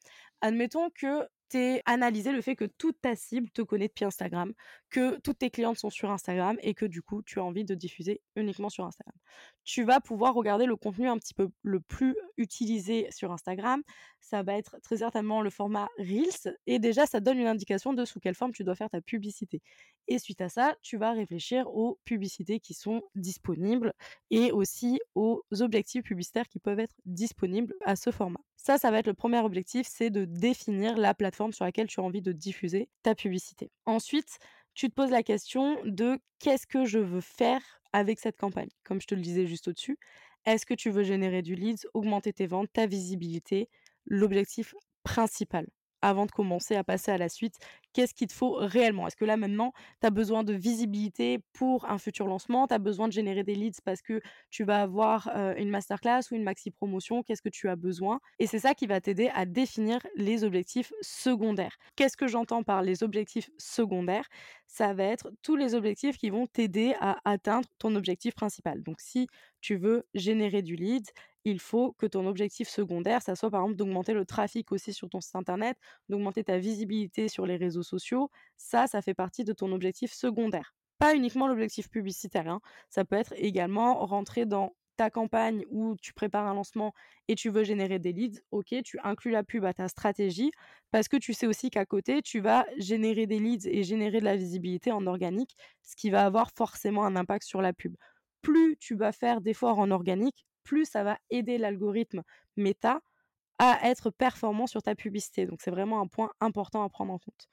Admettons 0.41 0.89
que 0.91 1.27
analyser 1.85 2.33
le 2.33 2.41
fait 2.41 2.57
que 2.57 2.65
toute 2.65 3.01
ta 3.01 3.15
cible 3.15 3.51
te 3.51 3.63
connaît 3.63 3.89
depuis 3.89 4.05
Instagram, 4.05 4.53
que 4.91 5.19
toutes 5.21 5.39
tes 5.39 5.51
clientes 5.51 5.79
sont 5.79 5.91
sur 5.91 6.11
Instagram 6.11 6.57
et 6.63 6.75
que 6.75 6.87
du 6.87 7.03
coup, 7.03 7.23
tu 7.23 7.39
as 7.39 7.45
envie 7.45 7.65
de 7.65 7.75
diffuser 7.75 8.21
uniquement 8.37 8.69
sur 8.69 8.85
Instagram. 8.85 9.17
Tu 9.65 9.85
vas 9.85 10.01
pouvoir 10.01 10.35
regarder 10.35 10.67
le 10.67 10.77
contenu 10.77 11.09
un 11.09 11.19
petit 11.19 11.35
peu 11.35 11.49
le 11.63 11.81
plus 11.81 12.17
utilisé 12.37 13.09
sur 13.11 13.33
Instagram. 13.33 13.83
Ça 14.21 14.43
va 14.43 14.55
être 14.55 14.79
très 14.83 14.99
certainement 14.99 15.43
le 15.43 15.51
format 15.51 15.89
Reels 15.99 16.57
et 16.67 16.79
déjà, 16.79 17.07
ça 17.07 17.21
donne 17.21 17.39
une 17.39 17.47
indication 17.47 17.93
de 17.93 18.05
sous 18.05 18.21
quelle 18.21 18.35
forme 18.35 18.53
tu 18.53 18.65
dois 18.65 18.75
faire 18.75 18.91
ta 18.91 19.01
publicité. 19.01 19.63
Et 20.07 20.19
suite 20.19 20.41
à 20.41 20.49
ça, 20.49 20.77
tu 20.83 20.99
vas 20.99 21.13
réfléchir 21.13 21.67
aux 21.75 21.99
publicités 22.05 22.61
qui 22.61 22.75
sont 22.75 23.03
disponibles 23.15 23.95
et 24.31 24.53
aussi 24.53 25.01
aux 25.15 25.43
objectifs 25.61 26.03
publicitaires 26.03 26.49
qui 26.49 26.59
peuvent 26.59 26.81
être 26.81 26.95
disponibles 27.07 27.75
à 27.85 27.97
ce 27.97 28.11
format. 28.11 28.41
Ça, 28.57 28.79
ça 28.79 28.91
va 28.91 28.99
être 28.99 29.07
le 29.07 29.15
premier 29.15 29.41
objectif, 29.41 29.87
c'est 29.87 30.11
de 30.11 30.25
définir 30.25 30.97
la 30.97 31.15
plateforme 31.15 31.44
sur 31.53 31.65
laquelle 31.65 31.87
tu 31.87 32.01
as 32.01 32.03
envie 32.03 32.23
de 32.23 32.33
diffuser 32.33 32.89
ta 33.03 33.15
publicité. 33.15 33.71
Ensuite, 33.87 34.39
tu 34.75 34.89
te 34.89 34.95
poses 34.95 35.11
la 35.11 35.23
question 35.23 35.79
de 35.85 36.19
qu'est-ce 36.39 36.67
que 36.67 36.85
je 36.85 36.99
veux 36.99 37.21
faire 37.21 37.61
avec 37.93 38.19
cette 38.19 38.37
campagne 38.37 38.71
Comme 38.85 39.01
je 39.01 39.07
te 39.07 39.15
le 39.15 39.21
disais 39.21 39.47
juste 39.47 39.69
au-dessus, 39.69 39.99
est-ce 40.47 40.67
que 40.67 40.75
tu 40.75 40.91
veux 40.91 41.05
générer 41.05 41.43
du 41.43 41.55
leads, 41.55 41.87
augmenter 41.95 42.33
tes 42.33 42.47
ventes, 42.47 42.73
ta 42.73 42.87
visibilité 42.87 43.69
L'objectif 44.07 44.75
principal? 45.03 45.67
Avant 46.05 46.27
de 46.27 46.31
commencer 46.31 46.77
à 46.77 46.85
passer 46.85 47.11
à 47.11 47.19
la 47.19 47.29
suite, 47.29 47.57
qu'est-ce 47.93 48.13
qu'il 48.13 48.27
te 48.27 48.33
faut 48.33 48.55
réellement? 48.55 49.07
Est-ce 49.07 49.17
que 49.17 49.25
là 49.25 49.37
maintenant, 49.37 49.73
tu 50.01 50.07
as 50.07 50.11
besoin 50.11 50.45
de 50.45 50.53
visibilité 50.53 51.39
pour 51.53 51.87
un 51.87 51.99
futur 51.99 52.27
lancement? 52.27 52.67
Tu 52.67 52.75
as 52.75 52.79
besoin 52.79 53.09
de 53.09 53.13
générer 53.13 53.43
des 53.43 53.55
leads 53.55 53.81
parce 53.85 54.03
que 54.03 54.21
tu 54.51 54.65
vas 54.65 54.83
avoir 54.83 55.31
une 55.57 55.71
masterclass 55.71 56.21
ou 56.31 56.35
une 56.35 56.43
maxi 56.43 56.71
promotion? 56.71 57.23
Qu'est-ce 57.23 57.43
que 57.43 57.49
tu 57.49 57.69
as 57.69 57.77
besoin? 57.77 58.21
Et 58.39 58.47
c'est 58.47 58.59
ça 58.59 58.75
qui 58.75 58.87
va 58.87 59.01
t'aider 59.01 59.31
à 59.35 59.47
définir 59.47 60.01
les 60.17 60.45
objectifs 60.45 60.93
secondaires. 61.01 61.77
Qu'est-ce 61.97 62.17
que 62.17 62.27
j'entends 62.27 62.63
par 62.63 62.83
les 62.83 63.03
objectifs 63.03 63.51
secondaires? 63.57 64.29
Ça 64.67 64.93
va 64.93 65.05
être 65.05 65.31
tous 65.43 65.57
les 65.57 65.75
objectifs 65.75 66.19
qui 66.19 66.31
vont 66.31 66.47
t'aider 66.47 66.95
à 67.01 67.19
atteindre 67.25 67.69
ton 67.79 67.95
objectif 67.95 68.35
principal. 68.35 68.83
Donc 68.83 69.01
si 69.01 69.27
tu 69.61 69.77
veux 69.77 70.07
générer 70.15 70.63
du 70.63 70.77
lead, 70.77 71.07
il 71.45 71.59
faut 71.61 71.93
que 71.93 72.07
ton 72.07 72.27
objectif 72.27 72.69
secondaire, 72.69 73.23
ça 73.23 73.37
soit 73.37 73.51
par 73.51 73.63
exemple 73.63 73.77
d'augmenter 73.77 74.13
le 74.15 74.25
trafic 74.25 74.73
aussi 74.73 74.93
sur 74.93 75.09
ton 75.09 75.21
site 75.21 75.37
internet, 75.37 75.77
d'augmenter 76.09 76.45
ta 76.45 76.59
visibilité 76.59 77.29
sur 77.29 77.47
les 77.47 77.57
réseaux 77.57 77.83
sociaux. 77.83 78.31
Ça, 78.57 78.87
ça 78.87 79.03
fait 79.03 79.15
partie 79.15 79.45
de 79.45 79.53
ton 79.53 79.73
objectif 79.73 80.13
secondaire. 80.13 80.75
Pas 80.99 81.15
uniquement 81.15 81.49
l'objectif 81.49 81.89
publicitaire, 81.91 82.49
hein. 82.49 82.61
ça 82.89 83.05
peut 83.05 83.17
être 83.17 83.35
également 83.37 84.05
rentrer 84.07 84.47
dans 84.47 84.77
ta 84.97 85.11
campagne 85.11 85.65
où 85.71 85.97
tu 86.01 86.13
prépares 86.15 86.47
un 86.47 86.55
lancement 86.55 86.95
et 87.27 87.35
tu 87.35 87.51
veux 87.51 87.65
générer 87.65 87.99
des 87.99 88.13
leads, 88.13 88.41
ok, 88.53 88.77
tu 88.85 88.99
inclus 89.03 89.33
la 89.33 89.43
pub 89.43 89.65
à 89.65 89.75
ta 89.75 89.89
stratégie 89.89 90.53
parce 90.93 91.09
que 91.09 91.17
tu 91.17 91.33
sais 91.35 91.47
aussi 91.49 91.71
qu'à 91.71 91.85
côté, 91.85 92.23
tu 92.23 92.41
vas 92.41 92.65
générer 92.79 93.27
des 93.27 93.41
leads 93.41 93.67
et 93.69 93.83
générer 93.83 94.21
de 94.21 94.25
la 94.25 94.37
visibilité 94.37 94.93
en 94.93 95.07
organique, 95.07 95.57
ce 95.83 95.97
qui 95.97 96.11
va 96.11 96.25
avoir 96.25 96.53
forcément 96.57 97.05
un 97.05 97.17
impact 97.17 97.45
sur 97.45 97.61
la 97.61 97.73
pub. 97.73 97.97
Plus 98.43 98.77
tu 98.79 98.95
vas 98.95 99.13
faire 99.13 99.41
d'efforts 99.41 99.79
en 99.79 99.91
organique, 99.91 100.47
plus 100.65 100.87
ça 100.87 101.05
va 101.05 101.19
aider 101.31 101.59
l'algorithme 101.59 102.23
méta 102.57 103.01
à 103.59 103.89
être 103.89 104.11
performant 104.11 104.67
sur 104.67 104.83
ta 104.83 104.95
publicité. 104.95 105.47
Donc 105.47 105.61
c'est 105.63 105.71
vraiment 105.71 106.01
un 106.01 106.07
point 106.07 106.31
important 106.41 106.83
à 106.83 106.89
prendre 106.89 107.13
en 107.13 107.19
compte. 107.19 107.49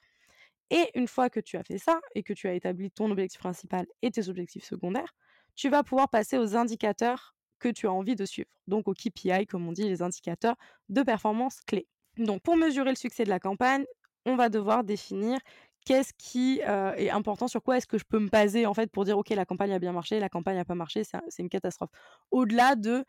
Et 0.70 0.90
une 0.94 1.06
fois 1.06 1.30
que 1.30 1.38
tu 1.38 1.56
as 1.56 1.62
fait 1.62 1.78
ça 1.78 2.00
et 2.14 2.22
que 2.22 2.32
tu 2.32 2.48
as 2.48 2.54
établi 2.54 2.90
ton 2.90 3.10
objectif 3.10 3.38
principal 3.38 3.86
et 4.00 4.10
tes 4.10 4.28
objectifs 4.28 4.64
secondaires, 4.64 5.14
tu 5.54 5.68
vas 5.68 5.82
pouvoir 5.82 6.08
passer 6.08 6.38
aux 6.38 6.56
indicateurs 6.56 7.36
que 7.58 7.68
tu 7.68 7.86
as 7.86 7.92
envie 7.92 8.16
de 8.16 8.24
suivre. 8.24 8.48
Donc 8.66 8.88
aux 8.88 8.94
KPI, 8.94 9.46
comme 9.46 9.68
on 9.68 9.72
dit, 9.72 9.84
les 9.84 10.02
indicateurs 10.02 10.56
de 10.88 11.02
performance 11.02 11.60
clés. 11.66 11.86
Donc 12.16 12.42
pour 12.42 12.56
mesurer 12.56 12.90
le 12.90 12.96
succès 12.96 13.24
de 13.24 13.28
la 13.28 13.38
campagne, 13.38 13.84
on 14.24 14.34
va 14.34 14.48
devoir 14.48 14.82
définir 14.82 15.38
qu'est-ce 15.84 16.12
qui 16.18 16.60
est 16.60 17.10
important, 17.10 17.48
sur 17.48 17.62
quoi 17.62 17.76
est-ce 17.78 17.86
que 17.86 17.98
je 17.98 18.04
peux 18.04 18.18
me 18.18 18.28
baser 18.28 18.66
en 18.66 18.74
fait 18.74 18.90
pour 18.90 19.04
dire 19.04 19.18
ok 19.18 19.30
la 19.30 19.44
campagne 19.46 19.72
a 19.72 19.78
bien 19.78 19.92
marché, 19.92 20.20
la 20.20 20.28
campagne 20.28 20.56
n'a 20.56 20.64
pas 20.64 20.74
marché, 20.74 21.02
c'est 21.04 21.42
une 21.42 21.48
catastrophe. 21.48 21.90
Au-delà 22.30 22.76
de 22.76 23.04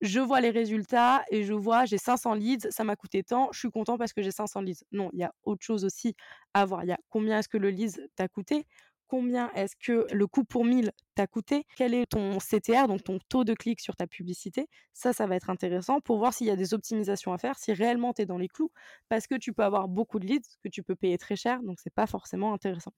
je 0.00 0.20
vois 0.20 0.40
les 0.40 0.50
résultats 0.50 1.24
et 1.30 1.42
je 1.44 1.52
vois 1.54 1.84
j'ai 1.84 1.98
500 1.98 2.34
leads, 2.34 2.70
ça 2.70 2.84
m'a 2.84 2.96
coûté 2.96 3.24
tant, 3.24 3.48
je 3.52 3.58
suis 3.58 3.70
content 3.70 3.98
parce 3.98 4.12
que 4.12 4.22
j'ai 4.22 4.30
500 4.30 4.60
leads. 4.62 4.84
Non, 4.92 5.10
il 5.12 5.20
y 5.20 5.24
a 5.24 5.32
autre 5.44 5.64
chose 5.64 5.84
aussi 5.84 6.14
à 6.54 6.64
voir. 6.64 6.84
Il 6.84 6.88
y 6.88 6.92
a 6.92 6.98
combien 7.10 7.38
est-ce 7.40 7.48
que 7.48 7.58
le 7.58 7.70
lead 7.70 8.08
t'a 8.16 8.28
coûté, 8.28 8.66
combien 9.08 9.50
est-ce 9.52 9.74
que 9.76 10.06
le 10.12 10.26
coût 10.26 10.44
pour 10.44 10.64
1000 10.64 10.92
t'a 11.14 11.26
coûté, 11.26 11.64
quel 11.76 11.94
est 11.94 12.06
ton 12.06 12.38
CTR, 12.38 12.86
donc 12.86 13.02
ton 13.02 13.18
taux 13.28 13.44
de 13.44 13.54
clic 13.54 13.80
sur 13.80 13.96
ta 13.96 14.06
publicité? 14.06 14.68
Ça, 14.92 15.12
ça 15.12 15.26
va 15.26 15.36
être 15.36 15.50
intéressant 15.50 16.00
pour 16.00 16.18
voir 16.18 16.32
s'il 16.32 16.46
y 16.46 16.50
a 16.50 16.56
des 16.56 16.74
optimisations 16.74 17.32
à 17.32 17.38
faire, 17.38 17.58
si 17.58 17.72
réellement 17.72 18.12
tu 18.12 18.22
es 18.22 18.26
dans 18.26 18.38
les 18.38 18.48
clous, 18.48 18.70
parce 19.08 19.26
que 19.26 19.34
tu 19.34 19.52
peux 19.52 19.64
avoir 19.64 19.88
beaucoup 19.88 20.18
de 20.20 20.26
leads 20.26 20.48
que 20.62 20.68
tu 20.68 20.82
peux 20.82 20.94
payer 20.94 21.18
très 21.18 21.36
cher, 21.36 21.62
donc 21.62 21.78
c'est 21.80 21.94
pas 21.94 22.06
forcément 22.06 22.52
intéressant. 22.52 22.92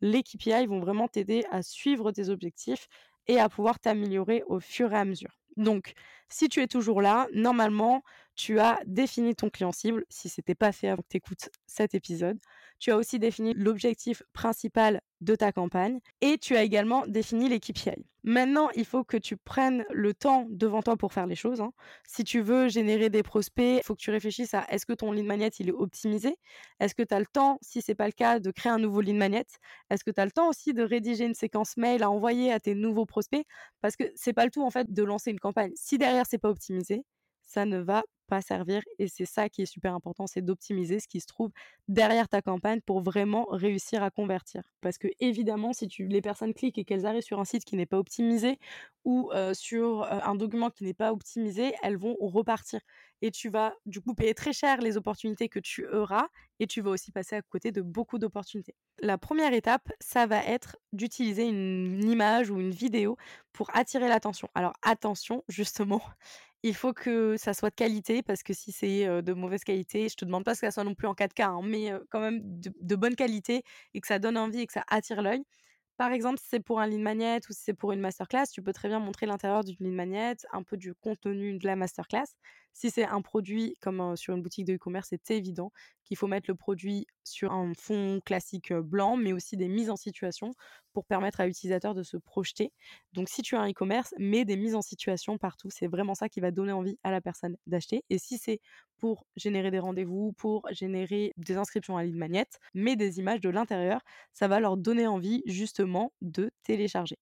Les 0.00 0.22
KPI 0.22 0.66
vont 0.66 0.80
vraiment 0.80 1.08
t'aider 1.08 1.44
à 1.50 1.62
suivre 1.62 2.10
tes 2.12 2.28
objectifs 2.28 2.88
et 3.28 3.38
à 3.38 3.48
pouvoir 3.48 3.78
t'améliorer 3.78 4.42
au 4.48 4.58
fur 4.60 4.92
et 4.92 4.96
à 4.96 5.04
mesure. 5.04 5.38
Donc, 5.56 5.92
Si 6.32 6.48
tu 6.48 6.62
es 6.62 6.66
toujours 6.66 7.02
là, 7.02 7.28
normalement, 7.34 8.02
tu 8.34 8.58
as 8.58 8.80
défini 8.86 9.34
ton 9.34 9.50
client 9.50 9.70
cible, 9.70 10.06
si 10.08 10.30
ce 10.30 10.40
n'était 10.40 10.54
pas 10.54 10.72
fait 10.72 10.88
avant 10.88 11.02
que 11.02 11.08
tu 11.10 11.18
écoutes 11.18 11.50
cet 11.66 11.94
épisode. 11.94 12.38
Tu 12.78 12.90
as 12.90 12.96
aussi 12.96 13.18
défini 13.18 13.52
l'objectif 13.54 14.22
principal 14.32 15.02
de 15.20 15.36
ta 15.36 15.52
campagne 15.52 16.00
et 16.20 16.38
tu 16.38 16.56
as 16.56 16.62
également 16.62 17.06
défini 17.06 17.48
les 17.48 17.60
KPI. 17.60 18.06
Maintenant, 18.24 18.70
il 18.74 18.84
faut 18.84 19.02
que 19.02 19.16
tu 19.16 19.36
prennes 19.36 19.84
le 19.90 20.14
temps 20.14 20.46
devant 20.48 20.80
toi 20.82 20.96
pour 20.96 21.12
faire 21.12 21.26
les 21.26 21.34
choses. 21.34 21.60
Hein. 21.60 21.72
Si 22.06 22.22
tu 22.22 22.40
veux 22.40 22.68
générer 22.68 23.10
des 23.10 23.22
prospects, 23.22 23.78
il 23.78 23.82
faut 23.84 23.94
que 23.94 24.00
tu 24.00 24.10
réfléchisses 24.10 24.54
à 24.54 24.64
est-ce 24.68 24.86
que 24.86 24.92
ton 24.92 25.10
lead 25.10 25.24
magnet 25.24 25.48
il 25.58 25.68
est 25.68 25.72
optimisé? 25.72 26.36
Est-ce 26.78 26.94
que 26.94 27.02
tu 27.02 27.14
as 27.14 27.18
le 27.18 27.26
temps, 27.26 27.58
si 27.62 27.82
ce 27.82 27.90
n'est 27.90 27.96
pas 27.96 28.06
le 28.06 28.12
cas, 28.12 28.38
de 28.38 28.50
créer 28.52 28.70
un 28.70 28.78
nouveau 28.78 29.00
lead 29.00 29.16
magnet? 29.16 29.46
Est-ce 29.90 30.04
que 30.04 30.12
tu 30.12 30.20
as 30.20 30.24
le 30.24 30.30
temps 30.30 30.48
aussi 30.48 30.72
de 30.72 30.82
rédiger 30.82 31.24
une 31.24 31.34
séquence 31.34 31.76
mail 31.76 32.02
à 32.04 32.10
envoyer 32.10 32.52
à 32.52 32.60
tes 32.60 32.74
nouveaux 32.74 33.06
prospects? 33.06 33.44
Parce 33.80 33.96
que 33.96 34.04
c'est 34.14 34.32
pas 34.32 34.44
le 34.44 34.50
tout 34.50 34.62
en 34.62 34.70
fait 34.70 34.92
de 34.92 35.02
lancer 35.02 35.30
une 35.32 35.40
campagne. 35.40 35.72
Si 35.74 35.98
derrière 35.98 36.21
c'est 36.24 36.38
pas 36.38 36.50
optimisé, 36.50 37.04
ça 37.52 37.66
ne 37.66 37.78
va 37.78 38.02
pas 38.28 38.40
servir. 38.40 38.82
Et 38.98 39.08
c'est 39.08 39.26
ça 39.26 39.48
qui 39.50 39.62
est 39.62 39.66
super 39.66 39.94
important, 39.94 40.26
c'est 40.26 40.40
d'optimiser 40.40 41.00
ce 41.00 41.06
qui 41.06 41.20
se 41.20 41.26
trouve 41.26 41.50
derrière 41.86 42.28
ta 42.28 42.40
campagne 42.40 42.80
pour 42.80 43.02
vraiment 43.02 43.44
réussir 43.50 44.02
à 44.02 44.10
convertir. 44.10 44.62
Parce 44.80 44.96
que 44.96 45.08
évidemment, 45.20 45.72
si 45.74 45.86
tu, 45.86 46.06
les 46.06 46.22
personnes 46.22 46.54
cliquent 46.54 46.78
et 46.78 46.84
qu'elles 46.84 47.04
arrivent 47.04 47.22
sur 47.22 47.40
un 47.40 47.44
site 47.44 47.64
qui 47.64 47.76
n'est 47.76 47.86
pas 47.86 47.98
optimisé 47.98 48.58
ou 49.04 49.30
sur 49.52 50.04
un 50.04 50.34
document 50.34 50.70
qui 50.70 50.84
n'est 50.84 50.94
pas 50.94 51.12
optimisé, 51.12 51.74
elles 51.82 51.98
vont 51.98 52.16
repartir. 52.20 52.80
Et 53.20 53.30
tu 53.30 53.50
vas 53.50 53.74
du 53.84 54.00
coup 54.00 54.14
payer 54.14 54.34
très 54.34 54.52
cher 54.52 54.80
les 54.80 54.96
opportunités 54.96 55.48
que 55.48 55.58
tu 55.58 55.86
auras 55.88 56.28
et 56.58 56.66
tu 56.66 56.80
vas 56.80 56.90
aussi 56.90 57.12
passer 57.12 57.36
à 57.36 57.42
côté 57.42 57.70
de 57.70 57.82
beaucoup 57.82 58.18
d'opportunités. 58.18 58.74
La 59.00 59.18
première 59.18 59.52
étape, 59.52 59.92
ça 60.00 60.26
va 60.26 60.42
être 60.44 60.76
d'utiliser 60.92 61.48
une 61.48 62.08
image 62.08 62.50
ou 62.50 62.60
une 62.60 62.70
vidéo 62.70 63.16
pour 63.52 63.68
attirer 63.74 64.08
l'attention. 64.08 64.48
Alors 64.54 64.72
attention, 64.82 65.44
justement, 65.48 66.02
il 66.62 66.74
faut 66.74 66.92
que 66.92 67.36
ça 67.36 67.54
soit 67.54 67.70
de 67.70 67.74
qualité 67.74 68.22
parce 68.22 68.42
que 68.42 68.52
si 68.52 68.72
c'est 68.72 69.22
de 69.22 69.32
mauvaise 69.32 69.64
qualité, 69.64 70.08
je 70.08 70.16
te 70.16 70.24
demande 70.24 70.44
pas 70.44 70.52
que 70.52 70.58
ça 70.58 70.70
soit 70.70 70.84
non 70.84 70.94
plus 70.94 71.08
en 71.08 71.14
4K, 71.14 71.42
hein, 71.42 71.60
mais 71.64 71.92
quand 72.10 72.20
même 72.20 72.40
de, 72.42 72.96
bonne 72.96 73.16
qualité 73.16 73.62
et 73.94 74.00
que 74.00 74.06
ça 74.06 74.18
donne 74.18 74.38
envie 74.38 74.60
et 74.60 74.66
que 74.66 74.72
ça 74.72 74.84
attire 74.88 75.22
l'œil. 75.22 75.42
Par 75.96 76.12
exemple, 76.12 76.38
si 76.38 76.46
c'est 76.48 76.60
pour 76.60 76.80
un 76.80 76.86
lead 76.86 77.00
magnet 77.00 77.40
ou 77.48 77.52
si 77.52 77.62
c'est 77.64 77.74
pour 77.74 77.92
une 77.92 78.00
masterclass, 78.00 78.46
tu 78.52 78.62
peux 78.62 78.72
très 78.72 78.88
bien 78.88 78.98
montrer 79.00 79.26
l'intérieur 79.26 79.62
d'une 79.64 79.76
lead 79.80 79.94
magnet, 79.94 80.36
un 80.52 80.62
peu 80.62 80.76
du 80.76 80.94
contenu 80.94 81.58
de 81.58 81.66
la 81.66 81.76
masterclass. 81.76 82.26
Si 82.72 82.90
c'est 82.90 83.04
un 83.04 83.20
produit 83.22 83.74
comme 83.80 84.16
sur 84.16 84.34
une 84.34 84.42
boutique 84.42 84.64
de 84.66 84.74
e-commerce, 84.74 85.08
c'est 85.10 85.36
évident 85.36 85.72
qu'il 86.04 86.16
faut 86.16 86.26
mettre 86.26 86.50
le 86.50 86.56
produit 86.56 87.06
sur 87.24 87.52
un 87.52 87.72
fond 87.78 88.20
classique 88.24 88.72
blanc, 88.72 89.16
mais 89.16 89.32
aussi 89.32 89.56
des 89.56 89.68
mises 89.68 89.90
en 89.90 89.96
situation 89.96 90.52
pour 90.92 91.04
permettre 91.06 91.40
à 91.40 91.46
l'utilisateur 91.46 91.94
de 91.94 92.02
se 92.02 92.16
projeter. 92.16 92.72
Donc 93.12 93.28
si 93.28 93.42
tu 93.42 93.56
as 93.56 93.60
un 93.60 93.70
e-commerce, 93.70 94.14
mets 94.18 94.44
des 94.44 94.56
mises 94.56 94.74
en 94.74 94.82
situation 94.82 95.38
partout. 95.38 95.70
C'est 95.70 95.86
vraiment 95.86 96.14
ça 96.14 96.28
qui 96.28 96.40
va 96.40 96.50
donner 96.50 96.72
envie 96.72 96.98
à 97.02 97.10
la 97.10 97.20
personne 97.20 97.56
d'acheter. 97.66 98.04
Et 98.10 98.18
si 98.18 98.38
c'est 98.38 98.60
pour 98.98 99.26
générer 99.36 99.70
des 99.70 99.78
rendez-vous, 99.78 100.32
pour 100.32 100.62
générer 100.70 101.32
des 101.36 101.56
inscriptions 101.56 101.96
à 101.96 102.04
lead 102.04 102.16
magnet, 102.16 102.46
mets 102.74 102.96
des 102.96 103.18
images 103.18 103.40
de 103.40 103.50
l'intérieur. 103.50 104.00
Ça 104.32 104.48
va 104.48 104.60
leur 104.60 104.76
donner 104.76 105.06
envie 105.06 105.42
justement 105.46 106.12
de 106.20 106.50
télécharger. 106.62 107.18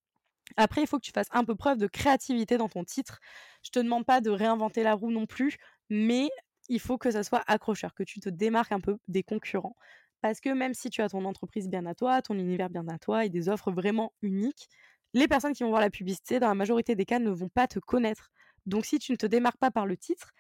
Après, 0.57 0.83
il 0.83 0.87
faut 0.87 0.99
que 0.99 1.05
tu 1.05 1.13
fasses 1.13 1.29
un 1.33 1.45
peu 1.45 1.55
preuve 1.55 1.79
de 1.79 1.87
créativité 1.87 2.57
dans 2.57 2.69
ton 2.69 2.85
titre. 2.85 3.21
Je 3.63 3.71
te 3.71 3.79
demande 3.79 4.05
pas 4.07 4.21
de 4.21 4.31
réinventer 4.31 4.83
la 4.83 4.95
roue 4.95 5.11
non 5.11 5.27
plus, 5.27 5.57
mais 5.89 6.31
il 6.69 6.81
faut 6.81 6.99
que 6.99 7.11
ça 7.11 7.23
soit 7.23 7.43
accrocheur, 7.47 7.95
que 7.95 8.03
tu 8.03 8.21
te 8.21 8.29
démarques 8.29 8.73
un 8.73 8.81
peu 8.81 8.97
des 9.09 9.23
concurrents. 9.23 9.77
Parce 10.21 10.41
que 10.41 10.51
même 10.51 10.75
si 10.75 10.91
tu 10.91 11.03
as 11.03 11.09
ton 11.09 11.25
entreprise 11.25 11.69
bien 11.69 11.87
à 11.87 11.95
toi, 11.95 12.23
ton 12.23 12.35
univers 12.35 12.71
bien 12.71 12.87
à 12.89 12.99
toi 12.99 13.25
et 13.25 13.29
des 13.31 13.49
offres 13.49 13.73
vraiment 13.73 14.13
uniques, 14.23 14.69
les 15.15 15.27
personnes 15.29 15.55
qui 15.55 15.63
vont 15.63 15.71
voir 15.71 15.81
la 15.81 15.91
publicité, 15.91 16.39
dans 16.39 16.49
la 16.49 16.55
majorité 16.55 16.95
des 16.95 17.05
cas, 17.05 17.19
ne 17.19 17.31
vont 17.31 17.49
pas 17.49 17.67
te 17.67 17.79
connaître. 17.79 18.31
Donc 18.67 18.85
si 18.85 18.99
tu 18.99 19.13
ne 19.13 19.17
te 19.17 19.27
démarques 19.27 19.59
pas 19.59 19.71
par 19.71 19.87
le 19.87 19.97
titre, 19.97 20.31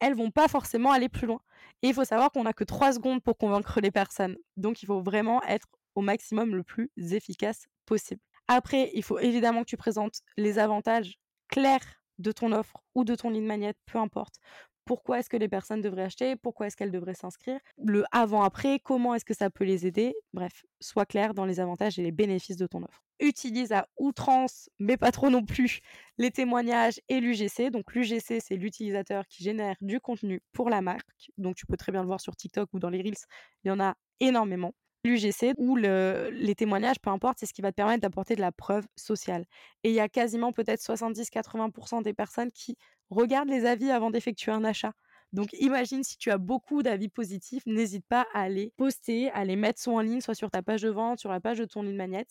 elles 0.00 0.14
vont 0.14 0.30
pas 0.30 0.48
forcément 0.48 0.92
aller 0.92 1.08
plus 1.08 1.26
loin. 1.26 1.40
Et 1.82 1.88
il 1.88 1.94
faut 1.94 2.04
savoir 2.04 2.30
qu'on 2.30 2.44
n'a 2.44 2.52
que 2.52 2.64
trois 2.64 2.92
secondes 2.92 3.22
pour 3.22 3.38
convaincre 3.38 3.80
les 3.80 3.90
personnes. 3.90 4.36
Donc 4.56 4.82
il 4.82 4.86
faut 4.86 5.00
vraiment 5.02 5.42
être 5.44 5.68
au 5.94 6.02
maximum 6.02 6.54
le 6.54 6.62
plus 6.64 6.90
efficace 6.96 7.66
possible. 7.86 8.25
Après, 8.48 8.90
il 8.94 9.02
faut 9.02 9.18
évidemment 9.18 9.60
que 9.60 9.68
tu 9.68 9.76
présentes 9.76 10.20
les 10.36 10.58
avantages 10.58 11.18
clairs 11.48 12.00
de 12.18 12.32
ton 12.32 12.52
offre 12.52 12.82
ou 12.94 13.04
de 13.04 13.14
ton 13.14 13.30
ligne 13.30 13.46
magnet, 13.46 13.74
peu 13.86 13.98
importe. 13.98 14.36
Pourquoi 14.86 15.18
est-ce 15.18 15.28
que 15.28 15.36
les 15.36 15.48
personnes 15.48 15.80
devraient 15.80 16.04
acheter? 16.04 16.36
Pourquoi 16.36 16.68
est-ce 16.68 16.76
qu'elles 16.76 16.92
devraient 16.92 17.14
s'inscrire? 17.14 17.58
Le 17.76 18.04
avant-après, 18.12 18.78
comment 18.78 19.16
est-ce 19.16 19.24
que 19.24 19.34
ça 19.34 19.50
peut 19.50 19.64
les 19.64 19.84
aider? 19.84 20.14
Bref, 20.32 20.64
sois 20.80 21.04
clair 21.04 21.34
dans 21.34 21.44
les 21.44 21.58
avantages 21.58 21.98
et 21.98 22.04
les 22.04 22.12
bénéfices 22.12 22.56
de 22.56 22.68
ton 22.68 22.84
offre. 22.84 23.02
Utilise 23.18 23.72
à 23.72 23.88
outrance, 23.98 24.70
mais 24.78 24.96
pas 24.96 25.10
trop 25.10 25.28
non 25.28 25.44
plus, 25.44 25.80
les 26.18 26.30
témoignages 26.30 27.00
et 27.08 27.18
l'UGC. 27.18 27.70
Donc 27.72 27.92
l'UGC, 27.94 28.40
c'est 28.40 28.54
l'utilisateur 28.54 29.26
qui 29.26 29.42
génère 29.42 29.74
du 29.80 29.98
contenu 29.98 30.40
pour 30.52 30.70
la 30.70 30.82
marque. 30.82 31.32
Donc 31.36 31.56
tu 31.56 31.66
peux 31.66 31.76
très 31.76 31.90
bien 31.90 32.02
le 32.02 32.06
voir 32.06 32.20
sur 32.20 32.36
TikTok 32.36 32.72
ou 32.72 32.78
dans 32.78 32.90
les 32.90 33.02
Reels, 33.02 33.16
il 33.64 33.68
y 33.68 33.70
en 33.72 33.80
a 33.80 33.96
énormément 34.20 34.72
l'UGC 35.06 35.54
ou 35.58 35.76
les 35.76 36.54
témoignages, 36.56 36.98
peu 37.00 37.10
importe, 37.10 37.38
c'est 37.38 37.46
ce 37.46 37.52
qui 37.54 37.62
va 37.62 37.70
te 37.70 37.76
permettre 37.76 38.02
d'apporter 38.02 38.36
de 38.36 38.40
la 38.40 38.52
preuve 38.52 38.86
sociale. 38.96 39.44
Et 39.84 39.90
il 39.90 39.94
y 39.94 40.00
a 40.00 40.08
quasiment 40.08 40.52
peut-être 40.52 40.80
70-80% 40.80 42.02
des 42.02 42.14
personnes 42.14 42.50
qui 42.52 42.76
regardent 43.10 43.48
les 43.48 43.64
avis 43.66 43.90
avant 43.90 44.10
d'effectuer 44.10 44.52
un 44.52 44.64
achat. 44.64 44.92
Donc 45.32 45.52
imagine 45.54 46.02
si 46.04 46.16
tu 46.16 46.30
as 46.30 46.38
beaucoup 46.38 46.82
d'avis 46.82 47.08
positifs, 47.08 47.62
n'hésite 47.66 48.06
pas 48.06 48.26
à 48.32 48.48
les 48.48 48.72
poster, 48.76 49.30
à 49.30 49.44
les 49.44 49.56
mettre 49.56 49.80
soit 49.80 49.94
en 49.94 50.00
ligne, 50.00 50.20
soit 50.20 50.34
sur 50.34 50.50
ta 50.50 50.62
page 50.62 50.82
de 50.82 50.90
vente, 50.90 51.18
sur 51.18 51.30
la 51.30 51.40
page 51.40 51.58
de 51.58 51.64
ton 51.64 51.82
lead 51.82 51.96
magnet. 51.96 52.26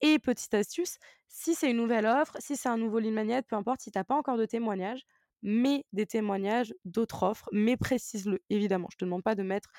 Et 0.00 0.18
petite 0.18 0.54
astuce, 0.54 0.98
si 1.28 1.54
c'est 1.54 1.70
une 1.70 1.76
nouvelle 1.76 2.06
offre, 2.06 2.36
si 2.40 2.56
c'est 2.56 2.68
un 2.68 2.76
nouveau 2.76 2.98
lead 2.98 3.12
magnet, 3.12 3.42
peu 3.42 3.56
importe, 3.56 3.80
si 3.82 3.90
tu 3.90 3.98
n'as 3.98 4.04
pas 4.04 4.16
encore 4.16 4.36
de 4.36 4.44
témoignages, 4.46 5.02
mets 5.42 5.84
des 5.92 6.06
témoignages 6.06 6.74
d'autres 6.84 7.22
offres, 7.22 7.48
mais 7.52 7.76
précise-le, 7.76 8.40
évidemment. 8.50 8.88
Je 8.90 8.96
ne 8.96 9.00
te 9.00 9.04
demande 9.04 9.22
pas 9.22 9.34
de 9.34 9.42
mettre 9.42 9.70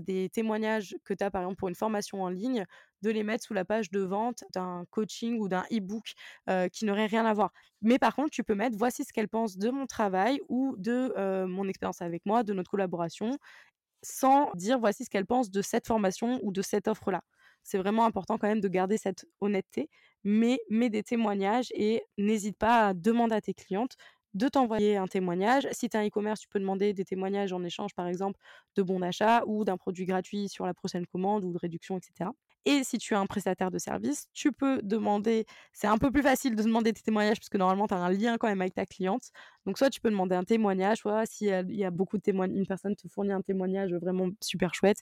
des 0.00 0.28
témoignages 0.30 0.94
que 1.04 1.14
tu 1.14 1.24
as 1.24 1.30
par 1.30 1.42
exemple 1.42 1.56
pour 1.56 1.68
une 1.68 1.74
formation 1.74 2.22
en 2.22 2.28
ligne, 2.28 2.64
de 3.02 3.10
les 3.10 3.22
mettre 3.22 3.44
sous 3.44 3.54
la 3.54 3.64
page 3.64 3.90
de 3.90 4.00
vente 4.00 4.44
d'un 4.52 4.84
coaching 4.90 5.38
ou 5.38 5.48
d'un 5.48 5.64
e-book 5.72 6.12
qui 6.72 6.84
n'aurait 6.84 7.06
rien 7.06 7.24
à 7.26 7.32
voir. 7.34 7.52
Mais 7.82 7.98
par 7.98 8.14
contre, 8.14 8.30
tu 8.30 8.44
peux 8.44 8.54
mettre 8.54 8.76
voici 8.76 9.04
ce 9.04 9.12
qu'elle 9.12 9.28
pense 9.28 9.56
de 9.56 9.70
mon 9.70 9.86
travail 9.86 10.40
ou 10.48 10.74
de 10.78 11.44
mon 11.46 11.66
expérience 11.68 12.02
avec 12.02 12.26
moi, 12.26 12.42
de 12.42 12.52
notre 12.52 12.70
collaboration, 12.70 13.38
sans 14.02 14.50
dire 14.54 14.78
voici 14.78 15.04
ce 15.04 15.10
qu'elle 15.10 15.26
pense 15.26 15.50
de 15.50 15.62
cette 15.62 15.86
formation 15.86 16.40
ou 16.42 16.52
de 16.52 16.62
cette 16.62 16.88
offre-là. 16.88 17.22
C'est 17.62 17.78
vraiment 17.78 18.06
important 18.06 18.38
quand 18.38 18.48
même 18.48 18.60
de 18.62 18.68
garder 18.68 18.96
cette 18.96 19.26
honnêteté, 19.40 19.90
mais 20.24 20.58
mets 20.70 20.88
des 20.90 21.02
témoignages 21.02 21.68
et 21.74 22.02
n'hésite 22.16 22.56
pas 22.58 22.88
à 22.88 22.94
demander 22.94 23.34
à 23.34 23.40
tes 23.42 23.52
clientes 23.54 23.96
de 24.34 24.48
t'envoyer 24.48 24.96
un 24.96 25.06
témoignage. 25.06 25.66
Si 25.72 25.88
tu 25.88 25.96
as 25.96 26.00
un 26.00 26.06
e-commerce, 26.06 26.40
tu 26.40 26.48
peux 26.48 26.60
demander 26.60 26.92
des 26.94 27.04
témoignages 27.04 27.52
en 27.52 27.62
échange, 27.64 27.94
par 27.94 28.06
exemple, 28.06 28.38
de 28.76 28.82
bons 28.82 29.00
d'achat 29.00 29.42
ou 29.46 29.64
d'un 29.64 29.76
produit 29.76 30.04
gratuit 30.06 30.48
sur 30.48 30.66
la 30.66 30.74
prochaine 30.74 31.06
commande 31.06 31.44
ou 31.44 31.52
de 31.52 31.58
réduction, 31.58 31.98
etc. 31.98 32.30
Et 32.66 32.84
si 32.84 32.98
tu 32.98 33.14
as 33.14 33.20
un 33.20 33.26
prestataire 33.26 33.70
de 33.70 33.78
service, 33.78 34.26
tu 34.34 34.52
peux 34.52 34.80
demander, 34.82 35.46
c'est 35.72 35.86
un 35.86 35.96
peu 35.98 36.10
plus 36.10 36.22
facile 36.22 36.56
de 36.56 36.62
demander 36.62 36.92
des 36.92 37.00
témoignages 37.00 37.38
parce 37.38 37.48
que 37.48 37.56
normalement 37.58 37.86
tu 37.88 37.94
as 37.94 37.98
un 37.98 38.10
lien 38.10 38.36
quand 38.38 38.48
même 38.48 38.60
avec 38.60 38.74
ta 38.74 38.84
cliente. 38.86 39.30
Donc 39.66 39.78
soit 39.78 39.88
tu 39.90 40.00
peux 40.00 40.10
demander 40.10 40.34
un 40.36 40.44
témoignage, 40.44 40.98
soit 40.98 41.24
s'il 41.26 41.48
y 41.70 41.84
a 41.84 41.90
beaucoup 41.90 42.18
de 42.18 42.22
témoignages, 42.22 42.58
une 42.58 42.66
personne 42.66 42.94
te 42.96 43.08
fournit 43.08 43.32
un 43.32 43.40
témoignage 43.42 43.92
vraiment 43.94 44.28
super 44.42 44.74
chouette, 44.74 44.98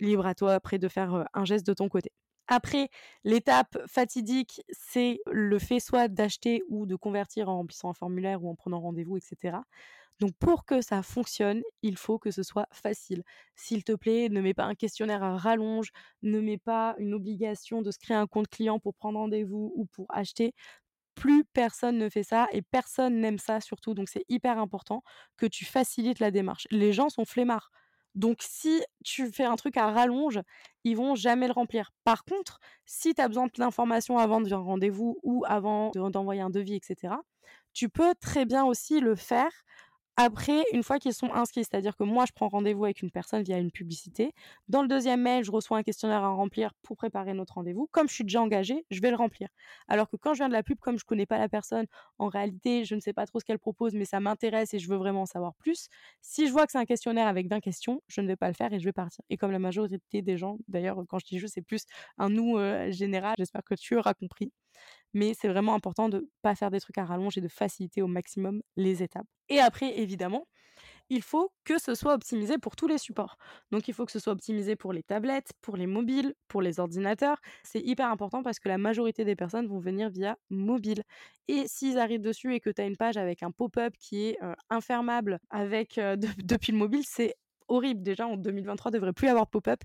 libre 0.00 0.26
à 0.26 0.34
toi 0.34 0.54
après 0.54 0.78
de 0.78 0.88
faire 0.88 1.26
un 1.34 1.44
geste 1.44 1.66
de 1.66 1.74
ton 1.74 1.88
côté. 1.88 2.10
Après, 2.48 2.88
l'étape 3.24 3.78
fatidique, 3.86 4.62
c'est 4.70 5.20
le 5.30 5.58
fait 5.58 5.80
soit 5.80 6.08
d'acheter 6.08 6.62
ou 6.68 6.86
de 6.86 6.96
convertir 6.96 7.48
en 7.48 7.56
remplissant 7.58 7.90
un 7.90 7.94
formulaire 7.94 8.42
ou 8.44 8.50
en 8.50 8.54
prenant 8.54 8.80
rendez-vous, 8.80 9.16
etc. 9.16 9.64
Donc 10.20 10.32
pour 10.38 10.64
que 10.66 10.82
ça 10.82 11.02
fonctionne, 11.02 11.62
il 11.82 11.96
faut 11.96 12.18
que 12.18 12.30
ce 12.30 12.42
soit 12.42 12.68
facile. 12.72 13.22
S'il 13.56 13.82
te 13.84 13.92
plaît, 13.92 14.28
ne 14.28 14.40
mets 14.40 14.54
pas 14.54 14.64
un 14.64 14.74
questionnaire 14.74 15.22
à 15.22 15.36
rallonge, 15.36 15.90
ne 16.22 16.40
mets 16.40 16.58
pas 16.58 16.94
une 16.98 17.14
obligation 17.14 17.82
de 17.82 17.90
se 17.90 17.98
créer 17.98 18.16
un 18.16 18.26
compte 18.26 18.48
client 18.48 18.78
pour 18.78 18.94
prendre 18.94 19.18
rendez-vous 19.18 19.72
ou 19.74 19.86
pour 19.86 20.06
acheter. 20.10 20.54
Plus 21.14 21.44
personne 21.44 21.98
ne 21.98 22.08
fait 22.08 22.22
ça 22.22 22.48
et 22.52 22.62
personne 22.62 23.20
n'aime 23.20 23.38
ça 23.38 23.60
surtout. 23.60 23.94
Donc 23.94 24.08
c'est 24.08 24.24
hyper 24.28 24.58
important 24.58 25.02
que 25.36 25.46
tu 25.46 25.64
facilites 25.64 26.20
la 26.20 26.30
démarche. 26.30 26.66
Les 26.70 26.92
gens 26.92 27.08
sont 27.10 27.24
flemmards. 27.26 27.70
Donc, 28.14 28.38
si 28.40 28.82
tu 29.04 29.30
fais 29.32 29.44
un 29.44 29.56
truc 29.56 29.76
à 29.76 29.90
rallonge, 29.90 30.40
ils 30.84 30.96
vont 30.96 31.14
jamais 31.14 31.46
le 31.46 31.52
remplir. 31.52 31.92
Par 32.04 32.24
contre, 32.24 32.58
si 32.84 33.14
tu 33.14 33.22
as 33.22 33.28
besoin 33.28 33.48
d'informations 33.56 34.18
avant 34.18 34.40
de 34.40 34.52
un 34.52 34.58
rendez-vous 34.58 35.18
ou 35.22 35.44
avant 35.46 35.90
d'envoyer 35.94 36.42
un 36.42 36.50
devis, 36.50 36.74
etc., 36.74 37.14
tu 37.72 37.88
peux 37.88 38.14
très 38.20 38.44
bien 38.44 38.64
aussi 38.64 39.00
le 39.00 39.14
faire 39.14 39.50
après, 40.16 40.62
une 40.72 40.82
fois 40.82 40.98
qu'ils 40.98 41.14
sont 41.14 41.32
inscrits, 41.32 41.64
c'est-à-dire 41.64 41.96
que 41.96 42.04
moi, 42.04 42.26
je 42.26 42.32
prends 42.32 42.48
rendez-vous 42.48 42.84
avec 42.84 43.00
une 43.00 43.10
personne 43.10 43.42
via 43.42 43.58
une 43.58 43.70
publicité. 43.70 44.32
Dans 44.68 44.82
le 44.82 44.88
deuxième 44.88 45.22
mail, 45.22 45.42
je 45.42 45.50
reçois 45.50 45.78
un 45.78 45.82
questionnaire 45.82 46.22
à 46.22 46.28
remplir 46.28 46.72
pour 46.82 46.96
préparer 46.98 47.32
notre 47.32 47.54
rendez-vous. 47.54 47.88
Comme 47.92 48.08
je 48.08 48.14
suis 48.14 48.24
déjà 48.24 48.42
engagée, 48.42 48.84
je 48.90 49.00
vais 49.00 49.10
le 49.10 49.16
remplir. 49.16 49.48
Alors 49.88 50.10
que 50.10 50.16
quand 50.16 50.34
je 50.34 50.38
viens 50.38 50.48
de 50.48 50.52
la 50.52 50.62
pub, 50.62 50.78
comme 50.80 50.98
je 50.98 51.04
connais 51.04 51.24
pas 51.24 51.38
la 51.38 51.48
personne, 51.48 51.86
en 52.18 52.28
réalité, 52.28 52.84
je 52.84 52.94
ne 52.94 53.00
sais 53.00 53.14
pas 53.14 53.26
trop 53.26 53.40
ce 53.40 53.44
qu'elle 53.46 53.58
propose, 53.58 53.94
mais 53.94 54.04
ça 54.04 54.20
m'intéresse 54.20 54.74
et 54.74 54.78
je 54.78 54.88
veux 54.88 54.96
vraiment 54.98 55.22
en 55.22 55.26
savoir 55.26 55.54
plus. 55.54 55.88
Si 56.20 56.46
je 56.46 56.52
vois 56.52 56.66
que 56.66 56.72
c'est 56.72 56.78
un 56.78 56.84
questionnaire 56.84 57.26
avec 57.26 57.48
20 57.48 57.60
questions, 57.60 58.02
je 58.06 58.20
ne 58.20 58.26
vais 58.26 58.36
pas 58.36 58.48
le 58.48 58.54
faire 58.54 58.72
et 58.72 58.80
je 58.80 58.84
vais 58.84 58.92
partir. 58.92 59.24
Et 59.30 59.38
comme 59.38 59.50
la 59.50 59.58
majorité 59.58 60.20
des 60.20 60.36
gens, 60.36 60.58
d'ailleurs, 60.68 61.02
quand 61.08 61.18
je 61.20 61.26
dis 61.26 61.38
je, 61.38 61.46
c'est 61.46 61.62
plus 61.62 61.84
un 62.18 62.28
nous 62.28 62.58
euh, 62.58 62.90
général, 62.92 63.34
j'espère 63.38 63.64
que 63.64 63.74
tu 63.74 63.96
auras 63.96 64.12
compris. 64.14 64.52
Mais 65.14 65.34
c'est 65.34 65.48
vraiment 65.48 65.74
important 65.74 66.08
de 66.08 66.28
pas 66.42 66.54
faire 66.54 66.70
des 66.70 66.80
trucs 66.80 66.98
à 66.98 67.04
rallonge 67.04 67.36
et 67.38 67.40
de 67.40 67.48
faciliter 67.48 68.02
au 68.02 68.06
maximum 68.06 68.62
les 68.76 69.02
étapes. 69.02 69.26
Et 69.48 69.60
après, 69.60 69.98
évidemment, 69.98 70.46
il 71.10 71.22
faut 71.22 71.52
que 71.64 71.78
ce 71.78 71.94
soit 71.94 72.14
optimisé 72.14 72.58
pour 72.58 72.74
tous 72.76 72.86
les 72.86 72.98
supports. 72.98 73.36
Donc 73.70 73.88
il 73.88 73.94
faut 73.94 74.06
que 74.06 74.12
ce 74.12 74.18
soit 74.18 74.32
optimisé 74.32 74.76
pour 74.76 74.92
les 74.92 75.02
tablettes, 75.02 75.52
pour 75.60 75.76
les 75.76 75.86
mobiles, 75.86 76.34
pour 76.48 76.62
les 76.62 76.80
ordinateurs. 76.80 77.38
C'est 77.64 77.80
hyper 77.80 78.08
important 78.08 78.42
parce 78.42 78.58
que 78.58 78.68
la 78.68 78.78
majorité 78.78 79.24
des 79.24 79.36
personnes 79.36 79.66
vont 79.66 79.78
venir 79.78 80.08
via 80.08 80.36
mobile. 80.48 81.02
Et 81.48 81.66
s'ils 81.66 81.98
arrivent 81.98 82.22
dessus 82.22 82.54
et 82.54 82.60
que 82.60 82.70
tu 82.70 82.80
as 82.80 82.86
une 82.86 82.96
page 82.96 83.16
avec 83.16 83.42
un 83.42 83.50
pop-up 83.50 83.94
qui 83.98 84.28
est 84.28 84.42
euh, 84.42 84.54
infermable 84.70 85.38
avec 85.50 85.98
euh, 85.98 86.16
depuis 86.42 86.72
le 86.72 86.78
mobile, 86.78 87.04
c'est 87.04 87.34
horrible. 87.68 88.02
Déjà 88.02 88.26
en 88.26 88.36
2023, 88.36 88.90
il 88.90 88.94
devrait 88.94 89.12
plus 89.12 89.28
avoir 89.28 89.44
de 89.44 89.50
pop-up. 89.50 89.82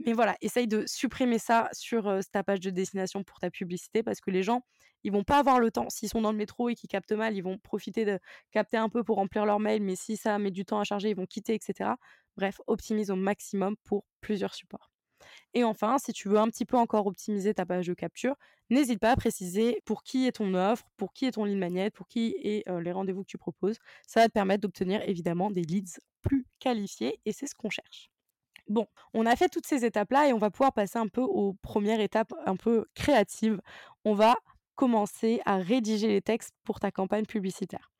Mais 0.00 0.12
voilà, 0.12 0.36
essaye 0.40 0.66
de 0.66 0.84
supprimer 0.86 1.38
ça 1.38 1.68
sur 1.72 2.18
ta 2.32 2.42
page 2.42 2.60
de 2.60 2.70
destination 2.70 3.22
pour 3.22 3.38
ta 3.38 3.50
publicité 3.50 4.02
parce 4.02 4.20
que 4.20 4.30
les 4.30 4.42
gens, 4.42 4.62
ils 5.04 5.12
vont 5.12 5.22
pas 5.24 5.38
avoir 5.38 5.60
le 5.60 5.70
temps. 5.70 5.88
S'ils 5.88 6.08
sont 6.08 6.22
dans 6.22 6.32
le 6.32 6.38
métro 6.38 6.68
et 6.68 6.74
qu'ils 6.74 6.88
captent 6.88 7.12
mal, 7.12 7.36
ils 7.36 7.42
vont 7.42 7.58
profiter 7.58 8.04
de 8.04 8.18
capter 8.50 8.76
un 8.76 8.88
peu 8.88 9.04
pour 9.04 9.16
remplir 9.16 9.46
leur 9.46 9.60
mail, 9.60 9.82
mais 9.82 9.96
si 9.96 10.16
ça 10.16 10.38
met 10.38 10.50
du 10.50 10.64
temps 10.64 10.80
à 10.80 10.84
charger, 10.84 11.10
ils 11.10 11.16
vont 11.16 11.26
quitter, 11.26 11.54
etc. 11.54 11.90
Bref, 12.36 12.60
optimise 12.66 13.10
au 13.10 13.16
maximum 13.16 13.76
pour 13.84 14.04
plusieurs 14.20 14.54
supports. 14.54 14.90
Et 15.54 15.64
enfin, 15.64 15.98
si 15.98 16.12
tu 16.12 16.28
veux 16.28 16.38
un 16.38 16.48
petit 16.48 16.64
peu 16.64 16.76
encore 16.76 17.06
optimiser 17.06 17.54
ta 17.54 17.64
page 17.64 17.86
de 17.86 17.94
capture, 17.94 18.34
n'hésite 18.70 19.00
pas 19.00 19.12
à 19.12 19.16
préciser 19.16 19.80
pour 19.84 20.02
qui 20.02 20.26
est 20.26 20.32
ton 20.32 20.54
offre, 20.54 20.84
pour 20.96 21.12
qui 21.12 21.26
est 21.26 21.32
ton 21.32 21.44
lead 21.44 21.58
magnet, 21.58 21.90
pour 21.90 22.08
qui 22.08 22.36
est 22.42 22.64
les 22.68 22.92
rendez-vous 22.92 23.22
que 23.22 23.28
tu 23.28 23.38
proposes. 23.38 23.78
Ça 24.06 24.20
va 24.20 24.28
te 24.28 24.32
permettre 24.32 24.62
d'obtenir 24.62 25.02
évidemment 25.08 25.50
des 25.50 25.62
leads 25.62 25.98
plus 26.22 26.46
qualifiés 26.58 27.20
et 27.24 27.32
c'est 27.32 27.46
ce 27.46 27.54
qu'on 27.54 27.70
cherche. 27.70 28.10
Bon, 28.68 28.86
on 29.12 29.26
a 29.26 29.36
fait 29.36 29.48
toutes 29.48 29.66
ces 29.66 29.84
étapes-là 29.84 30.28
et 30.28 30.32
on 30.32 30.38
va 30.38 30.50
pouvoir 30.50 30.72
passer 30.72 30.98
un 30.98 31.08
peu 31.08 31.20
aux 31.20 31.54
premières 31.62 32.00
étapes 32.00 32.32
un 32.46 32.56
peu 32.56 32.86
créatives. 32.94 33.60
On 34.04 34.14
va 34.14 34.36
commencer 34.74 35.40
à 35.44 35.56
rédiger 35.56 36.08
les 36.08 36.22
textes 36.22 36.52
pour 36.64 36.80
ta 36.80 36.90
campagne 36.90 37.26
publicitaire. 37.26 37.90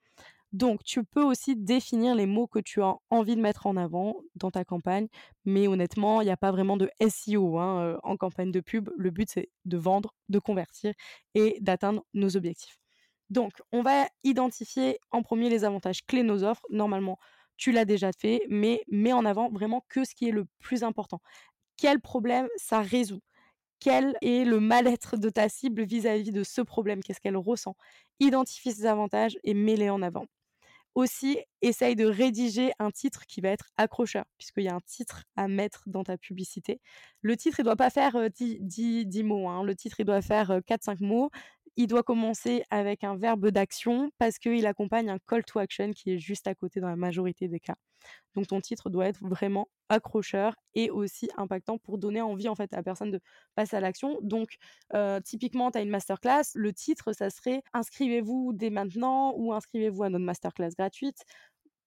Donc, 0.53 0.85
tu 0.85 1.03
peux 1.03 1.23
aussi 1.23 1.57
définir 1.57 2.15
les 2.15 2.27
mots 2.27 2.47
que 2.47 2.61
tu 2.61 2.81
as 2.81 2.95
envie 3.11 3.35
de 3.35 3.41
mettre 3.41 3.67
en 3.67 3.77
avant 3.77 4.15
dans 4.37 4.53
ta 4.53 4.65
campagne, 4.65 5.09
mais 5.45 5.67
honnêtement, 5.67 6.21
il 6.21 6.27
n'y 6.27 6.31
a 6.31 6.37
pas 6.37 6.53
vraiment 6.53 6.77
de 6.77 6.89
SEO 7.09 7.59
hein, 7.59 7.81
euh, 7.81 7.97
en 8.05 8.17
campagne 8.17 8.53
de 8.53 8.61
pub. 8.61 8.89
Le 8.97 9.11
but, 9.11 9.29
c'est 9.29 9.51
de 9.65 9.77
vendre, 9.77 10.15
de 10.29 10.39
convertir 10.39 10.95
et 11.35 11.59
d'atteindre 11.61 12.05
nos 12.15 12.37
objectifs. 12.37 12.79
Donc, 13.31 13.51
on 13.73 13.83
va 13.83 14.07
identifier 14.23 15.01
en 15.11 15.23
premier 15.23 15.51
les 15.51 15.65
avantages 15.65 16.07
clés 16.07 16.23
de 16.23 16.29
nos 16.29 16.45
offres. 16.45 16.63
Normalement, 16.71 17.19
tu 17.57 17.73
l'as 17.73 17.85
déjà 17.85 18.11
fait, 18.19 18.43
mais 18.49 18.83
mets 18.89 19.13
en 19.13 19.25
avant 19.25 19.51
vraiment 19.51 19.85
que 19.89 20.05
ce 20.05 20.15
qui 20.15 20.29
est 20.29 20.33
le 20.33 20.47
plus 20.61 20.83
important. 20.83 21.21
Quel 21.77 22.01
problème 22.01 22.49
ça 22.57 22.81
résout? 22.81 23.21
Quel 23.81 24.17
est 24.23 24.45
le 24.45 24.61
mal-être 24.61 25.17
de 25.17 25.29
ta 25.29 25.49
cible 25.49 25.85
vis-à-vis 25.85 26.33
de 26.33 26.45
ce 26.45 26.61
problème? 26.63 27.03
Qu'est-ce 27.03 27.21
qu'elle 27.21 27.37
ressent? 27.37 27.77
Identifie 28.21 28.73
ses 28.73 28.87
avantages 28.87 29.37
et 29.45 29.55
mets-les 29.55 29.91
en 29.91 30.03
avant. 30.03 30.27
Aussi, 30.95 31.39
essaye 31.61 31.97
de 31.97 32.07
rédiger 32.07 32.73
un 32.79 32.93
titre 32.93 33.27
qui 33.27 33.41
va 33.41 33.49
être 33.49 33.71
accrocheur, 33.77 34.25
puisqu'il 34.39 34.63
y 34.63 34.69
a 34.69 34.75
un 34.77 34.81
titre 34.81 35.25
à 35.35 35.49
mettre 35.49 35.83
dans 35.87 36.05
ta 36.05 36.17
publicité. 36.17 36.81
Le 37.21 37.37
titre, 37.37 37.59
il 37.59 37.63
ne 37.63 37.65
doit 37.65 37.77
pas 37.77 37.91
faire 37.91 38.31
10, 38.31 39.23
mots. 39.25 39.49
Hein. 39.49 39.65
Le 39.65 39.75
titre, 39.75 39.97
il 39.99 40.07
doit 40.07 40.23
faire 40.23 40.61
4-5 40.69 41.05
mots 41.05 41.31
il 41.77 41.87
doit 41.87 42.03
commencer 42.03 42.65
avec 42.71 43.05
un 43.05 43.17
verbe 43.17 43.49
d'action 43.49 44.11
parce 44.19 44.39
qu'il 44.39 44.67
accompagne 44.67 45.11
un 45.11 45.19
call 45.27 45.45
to 45.45 45.59
action 45.59 45.93
qui 45.93 46.13
est 46.13 46.19
juste 46.19 46.47
à 46.47 46.55
côté 46.55 46.81
dans 46.81 46.89
la 46.89 46.97
majorité 46.97 47.49
des 47.49 47.61
cas. 47.61 47.77
Donc 48.35 48.47
ton 48.49 48.61
titre 48.61 48.91
doit 48.91 49.07
être 49.07 49.27
vraiment 49.27 49.69
accrocheur 49.89 50.55
et 50.75 50.91
aussi 50.91 51.31
impactant 51.37 51.79
pour 51.79 51.99
donner 51.99 52.21
envie 52.21 52.49
en 52.49 52.55
fait 52.55 52.73
à 52.73 52.77
la 52.77 52.83
personne 52.83 53.11
de 53.11 53.21
passer 53.55 53.77
à 53.77 53.81
l'action. 53.81 54.19
Donc 54.23 54.57
euh, 54.95 55.21
typiquement, 55.21 55.71
tu 55.71 55.79
as 55.79 55.81
une 55.81 55.91
masterclass, 55.91 56.45
le 56.55 56.73
titre 56.73 57.13
ça 57.13 57.31
serait 57.31 57.63
inscrivez-vous 57.73 58.53
dès 58.55 58.71
maintenant 58.71 59.33
ou 59.37 59.53
inscrivez-vous 59.53 60.03
à 60.03 60.11
notre 60.11 60.25
masterclass 60.25 60.71
gratuite 60.77 61.25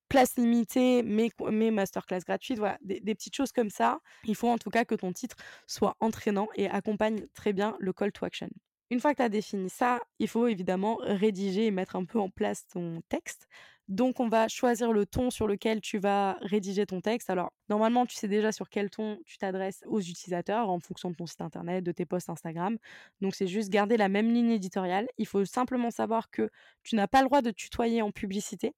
place 0.09 0.37
limitée, 0.37 1.03
mais, 1.03 1.31
masterclass 1.71 2.21
gratuite, 2.25 2.59
voilà, 2.59 2.77
des, 2.81 3.01
petites 3.13 3.35
choses 3.35 3.51
comme 3.51 3.69
ça. 3.69 3.99
Il 4.23 4.35
faut 4.35 4.47
en 4.47 4.57
tout 4.57 4.69
cas 4.69 4.85
que 4.85 4.95
ton 4.95 5.11
titre 5.11 5.35
soit 5.67 5.95
entraînant 5.99 6.47
et 6.55 6.69
accompagne 6.69 7.27
très 7.33 7.53
bien 7.53 7.75
le 7.79 7.93
call 7.93 8.11
to 8.11 8.25
action. 8.25 8.49
Une 8.89 8.99
fois 8.99 9.11
que 9.11 9.17
tu 9.17 9.23
as 9.23 9.29
défini 9.29 9.69
ça, 9.69 9.99
il 10.19 10.27
faut 10.27 10.47
évidemment 10.47 10.97
rédiger 11.01 11.65
et 11.67 11.71
mettre 11.71 11.95
un 11.95 12.05
peu 12.05 12.19
en 12.19 12.29
place 12.29 12.67
ton 12.67 13.01
texte. 13.09 13.47
Donc, 13.89 14.19
on 14.19 14.27
va 14.27 14.49
choisir 14.49 14.91
le 14.91 15.05
ton 15.05 15.29
sur 15.29 15.47
lequel 15.47 15.79
tu 15.79 15.97
vas 15.97 16.37
rédiger 16.41 16.85
ton 16.85 16.99
texte. 16.99 17.29
Alors, 17.29 17.53
normalement, 17.69 18.05
tu 18.05 18.15
sais 18.15 18.27
déjà 18.27 18.51
sur 18.51 18.69
quel 18.69 18.89
ton 18.89 19.17
tu 19.25 19.37
t'adresses 19.37 19.81
aux 19.87 20.01
utilisateurs 20.01 20.69
en 20.69 20.79
fonction 20.79 21.09
de 21.09 21.15
ton 21.15 21.25
site 21.25 21.41
internet, 21.41 21.83
de 21.85 21.91
tes 21.93 22.05
posts 22.05 22.29
Instagram. 22.29 22.77
Donc, 23.21 23.35
c'est 23.35 23.47
juste 23.47 23.69
garder 23.69 23.95
la 23.95 24.09
même 24.09 24.33
ligne 24.33 24.51
éditoriale. 24.51 25.07
Il 25.17 25.25
faut 25.25 25.45
simplement 25.45 25.91
savoir 25.91 26.29
que 26.31 26.49
tu 26.83 26.95
n'as 26.95 27.07
pas 27.07 27.21
le 27.21 27.27
droit 27.27 27.41
de 27.41 27.51
tutoyer 27.51 28.01
en 28.01 28.11
publicité 28.11 28.73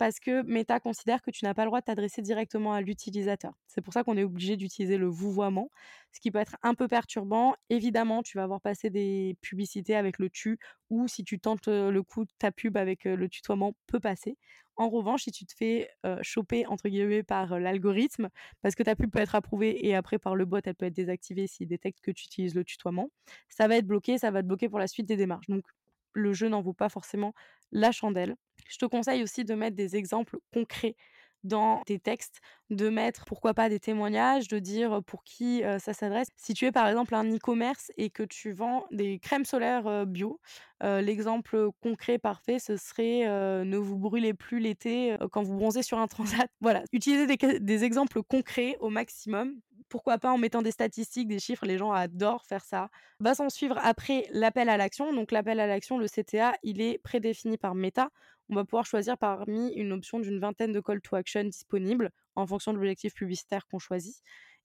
parce 0.00 0.18
que 0.18 0.40
Meta 0.44 0.80
considère 0.80 1.20
que 1.20 1.30
tu 1.30 1.44
n'as 1.44 1.52
pas 1.52 1.64
le 1.64 1.68
droit 1.68 1.80
de 1.80 1.84
t'adresser 1.84 2.22
directement 2.22 2.72
à 2.72 2.80
l'utilisateur. 2.80 3.52
C'est 3.66 3.82
pour 3.82 3.92
ça 3.92 4.02
qu'on 4.02 4.16
est 4.16 4.24
obligé 4.24 4.56
d'utiliser 4.56 4.96
le 4.96 5.08
vouvoiement, 5.08 5.70
ce 6.10 6.20
qui 6.20 6.30
peut 6.30 6.38
être 6.38 6.56
un 6.62 6.74
peu 6.74 6.88
perturbant. 6.88 7.54
Évidemment, 7.68 8.22
tu 8.22 8.38
vas 8.38 8.44
avoir 8.44 8.62
passé 8.62 8.88
des 8.88 9.36
publicités 9.42 9.94
avec 9.94 10.18
le 10.18 10.30
tu, 10.30 10.58
ou 10.88 11.06
si 11.06 11.22
tu 11.22 11.38
tentes 11.38 11.68
le 11.68 12.02
coup, 12.02 12.24
ta 12.38 12.50
pub 12.50 12.78
avec 12.78 13.04
le 13.04 13.28
tutoiement 13.28 13.74
peut 13.88 14.00
passer. 14.00 14.38
En 14.76 14.88
revanche, 14.88 15.24
si 15.24 15.32
tu 15.32 15.44
te 15.44 15.52
fais 15.54 15.90
choper 16.22 16.64
entre 16.66 16.88
guillemets 16.88 17.22
par 17.22 17.60
l'algorithme, 17.60 18.30
parce 18.62 18.74
que 18.74 18.82
ta 18.82 18.96
pub 18.96 19.10
peut 19.10 19.18
être 19.18 19.34
approuvée 19.34 19.86
et 19.86 19.94
après 19.94 20.18
par 20.18 20.34
le 20.34 20.46
bot, 20.46 20.60
elle 20.64 20.74
peut 20.76 20.86
être 20.86 20.96
désactivée 20.96 21.46
s'il 21.46 21.68
détecte 21.68 22.00
que 22.00 22.10
tu 22.10 22.24
utilises 22.24 22.54
le 22.54 22.64
tutoiement, 22.64 23.10
ça 23.50 23.68
va 23.68 23.76
être 23.76 23.86
bloqué, 23.86 24.16
ça 24.16 24.30
va 24.30 24.40
te 24.40 24.46
bloquer 24.46 24.70
pour 24.70 24.78
la 24.78 24.86
suite 24.86 25.06
des 25.06 25.18
démarches. 25.18 25.48
Donc 25.48 25.66
le 26.14 26.32
jeu 26.32 26.48
n'en 26.48 26.62
vaut 26.62 26.72
pas 26.72 26.88
forcément 26.88 27.34
la 27.72 27.92
chandelle. 27.92 28.36
Je 28.68 28.78
te 28.78 28.86
conseille 28.86 29.22
aussi 29.22 29.44
de 29.44 29.54
mettre 29.54 29.76
des 29.76 29.96
exemples 29.96 30.38
concrets 30.52 30.96
dans 31.42 31.80
tes 31.86 31.98
textes, 31.98 32.40
de 32.68 32.90
mettre 32.90 33.24
pourquoi 33.24 33.54
pas 33.54 33.70
des 33.70 33.80
témoignages, 33.80 34.46
de 34.48 34.58
dire 34.58 35.02
pour 35.06 35.24
qui 35.24 35.62
ça 35.78 35.94
s'adresse. 35.94 36.28
Si 36.36 36.52
tu 36.52 36.66
es 36.66 36.72
par 36.72 36.86
exemple 36.86 37.14
un 37.14 37.24
e-commerce 37.34 37.90
et 37.96 38.10
que 38.10 38.22
tu 38.22 38.52
vends 38.52 38.84
des 38.90 39.18
crèmes 39.18 39.46
solaires 39.46 40.06
bio, 40.06 40.38
l'exemple 40.82 41.70
concret 41.80 42.18
parfait, 42.18 42.58
ce 42.58 42.76
serait 42.76 43.24
ne 43.64 43.76
vous 43.78 43.96
brûlez 43.98 44.34
plus 44.34 44.60
l'été 44.60 45.16
quand 45.32 45.42
vous 45.42 45.56
bronzez 45.56 45.82
sur 45.82 45.98
un 45.98 46.06
transat. 46.08 46.50
Voilà, 46.60 46.84
utilisez 46.92 47.26
des, 47.26 47.58
des 47.58 47.84
exemples 47.84 48.22
concrets 48.22 48.76
au 48.80 48.90
maximum 48.90 49.54
pourquoi 49.90 50.16
pas 50.16 50.32
en 50.32 50.38
mettant 50.38 50.62
des 50.62 50.70
statistiques, 50.70 51.28
des 51.28 51.38
chiffres, 51.38 51.66
les 51.66 51.76
gens 51.76 51.92
adorent 51.92 52.46
faire 52.46 52.64
ça. 52.64 52.88
Va 53.18 53.34
s'en 53.34 53.50
suivre 53.50 53.76
après 53.82 54.26
l'appel 54.30 54.70
à 54.70 54.78
l'action. 54.78 55.12
Donc 55.12 55.32
l'appel 55.32 55.60
à 55.60 55.66
l'action, 55.66 55.98
le 55.98 56.06
CTA, 56.06 56.54
il 56.62 56.80
est 56.80 56.98
prédéfini 56.98 57.58
par 57.58 57.74
Meta. 57.74 58.08
On 58.48 58.54
va 58.54 58.64
pouvoir 58.64 58.86
choisir 58.86 59.18
parmi 59.18 59.72
une 59.74 59.92
option 59.92 60.18
d'une 60.18 60.40
vingtaine 60.40 60.72
de 60.72 60.80
call 60.80 61.00
to 61.00 61.16
action 61.16 61.44
disponibles 61.44 62.10
en 62.36 62.46
fonction 62.46 62.72
de 62.72 62.78
l'objectif 62.78 63.12
publicitaire 63.14 63.66
qu'on 63.66 63.78
choisit. 63.78 64.16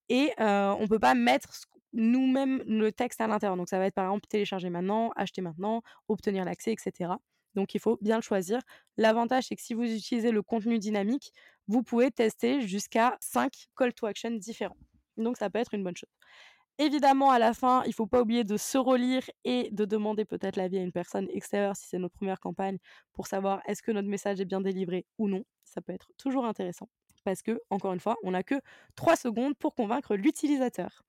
Et 0.10 0.32
on 0.38 0.82
ne 0.82 0.88
peut 0.88 1.00
pas 1.00 1.16
mettre 1.16 1.50
nous-mêmes 1.94 2.64
le 2.68 2.92
texte 2.92 3.20
à 3.22 3.28
l'intérieur. 3.28 3.58
Donc 3.58 3.70
ça 3.70 3.80
va 3.80 3.86
être 3.88 3.96
par 3.96 4.06
exemple 4.06 4.28
télécharger 4.28 4.70
maintenant, 4.70 5.12
acheter 5.16 5.42
maintenant, 5.42 5.82
obtenir 6.08 6.46
l'accès, 6.46 6.72
etc. 6.72 7.12
Donc 7.56 7.74
il 7.74 7.80
faut 7.80 7.98
bien 8.02 8.18
le 8.18 8.22
choisir. 8.22 8.60
L'avantage, 8.98 9.46
c'est 9.48 9.56
que 9.56 9.62
si 9.62 9.74
vous 9.74 9.84
utilisez 9.84 10.32
le 10.32 10.42
contenu 10.42 10.78
dynamique, 10.78 11.32
vous 11.68 11.82
pouvez 11.84 12.12
tester 12.12 12.62
jusqu'à 12.62 13.18
5 13.22 13.52
call 13.76 13.94
to 13.94 14.06
action 14.06 14.32
différents. 14.32 14.78
Donc 15.17 15.38
ça 15.38 15.49
peut 15.49 15.60
être 15.60 15.73
une 15.73 15.84
bonne 15.84 15.97
chose. 15.97 16.10
Évidemment, 16.78 17.32
à 17.32 17.39
la 17.39 17.54
fin, 17.54 17.84
il 17.86 17.89
ne 17.89 17.93
faut 17.93 18.06
pas 18.06 18.21
oublier 18.21 18.43
de 18.43 18.58
se 18.58 18.78
relire 18.78 19.23
et 19.45 19.69
de 19.71 19.86
demander 19.86 20.25
peut-être 20.25 20.58
l'avis 20.58 20.78
à 20.78 20.82
une 20.82 20.91
personne 20.91 21.28
extérieure 21.32 21.75
si 21.75 21.88
c'est 21.88 21.97
notre 21.97 22.15
première 22.15 22.39
campagne 22.41 22.80
pour 23.13 23.28
savoir 23.28 23.62
est-ce 23.65 23.82
que 23.82 23.91
notre 23.91 24.10
message 24.10 24.41
est 24.41 24.45
bien 24.45 24.60
délivré 24.60 25.06
ou 25.17 25.30
non. 25.30 25.45
Ça 25.63 25.82
peut 25.82 25.93
être 25.93 26.12
toujours 26.17 26.45
intéressant 26.45 26.89
parce 27.23 27.41
que, 27.41 27.60
encore 27.69 27.93
une 27.93 27.99
fois, 27.99 28.17
on 28.23 28.32
n'a 28.32 28.43
que 28.43 28.56
3 28.95 29.15
secondes 29.15 29.56
pour 29.58 29.73
convaincre 29.73 30.15
l'utilisateur. 30.15 31.01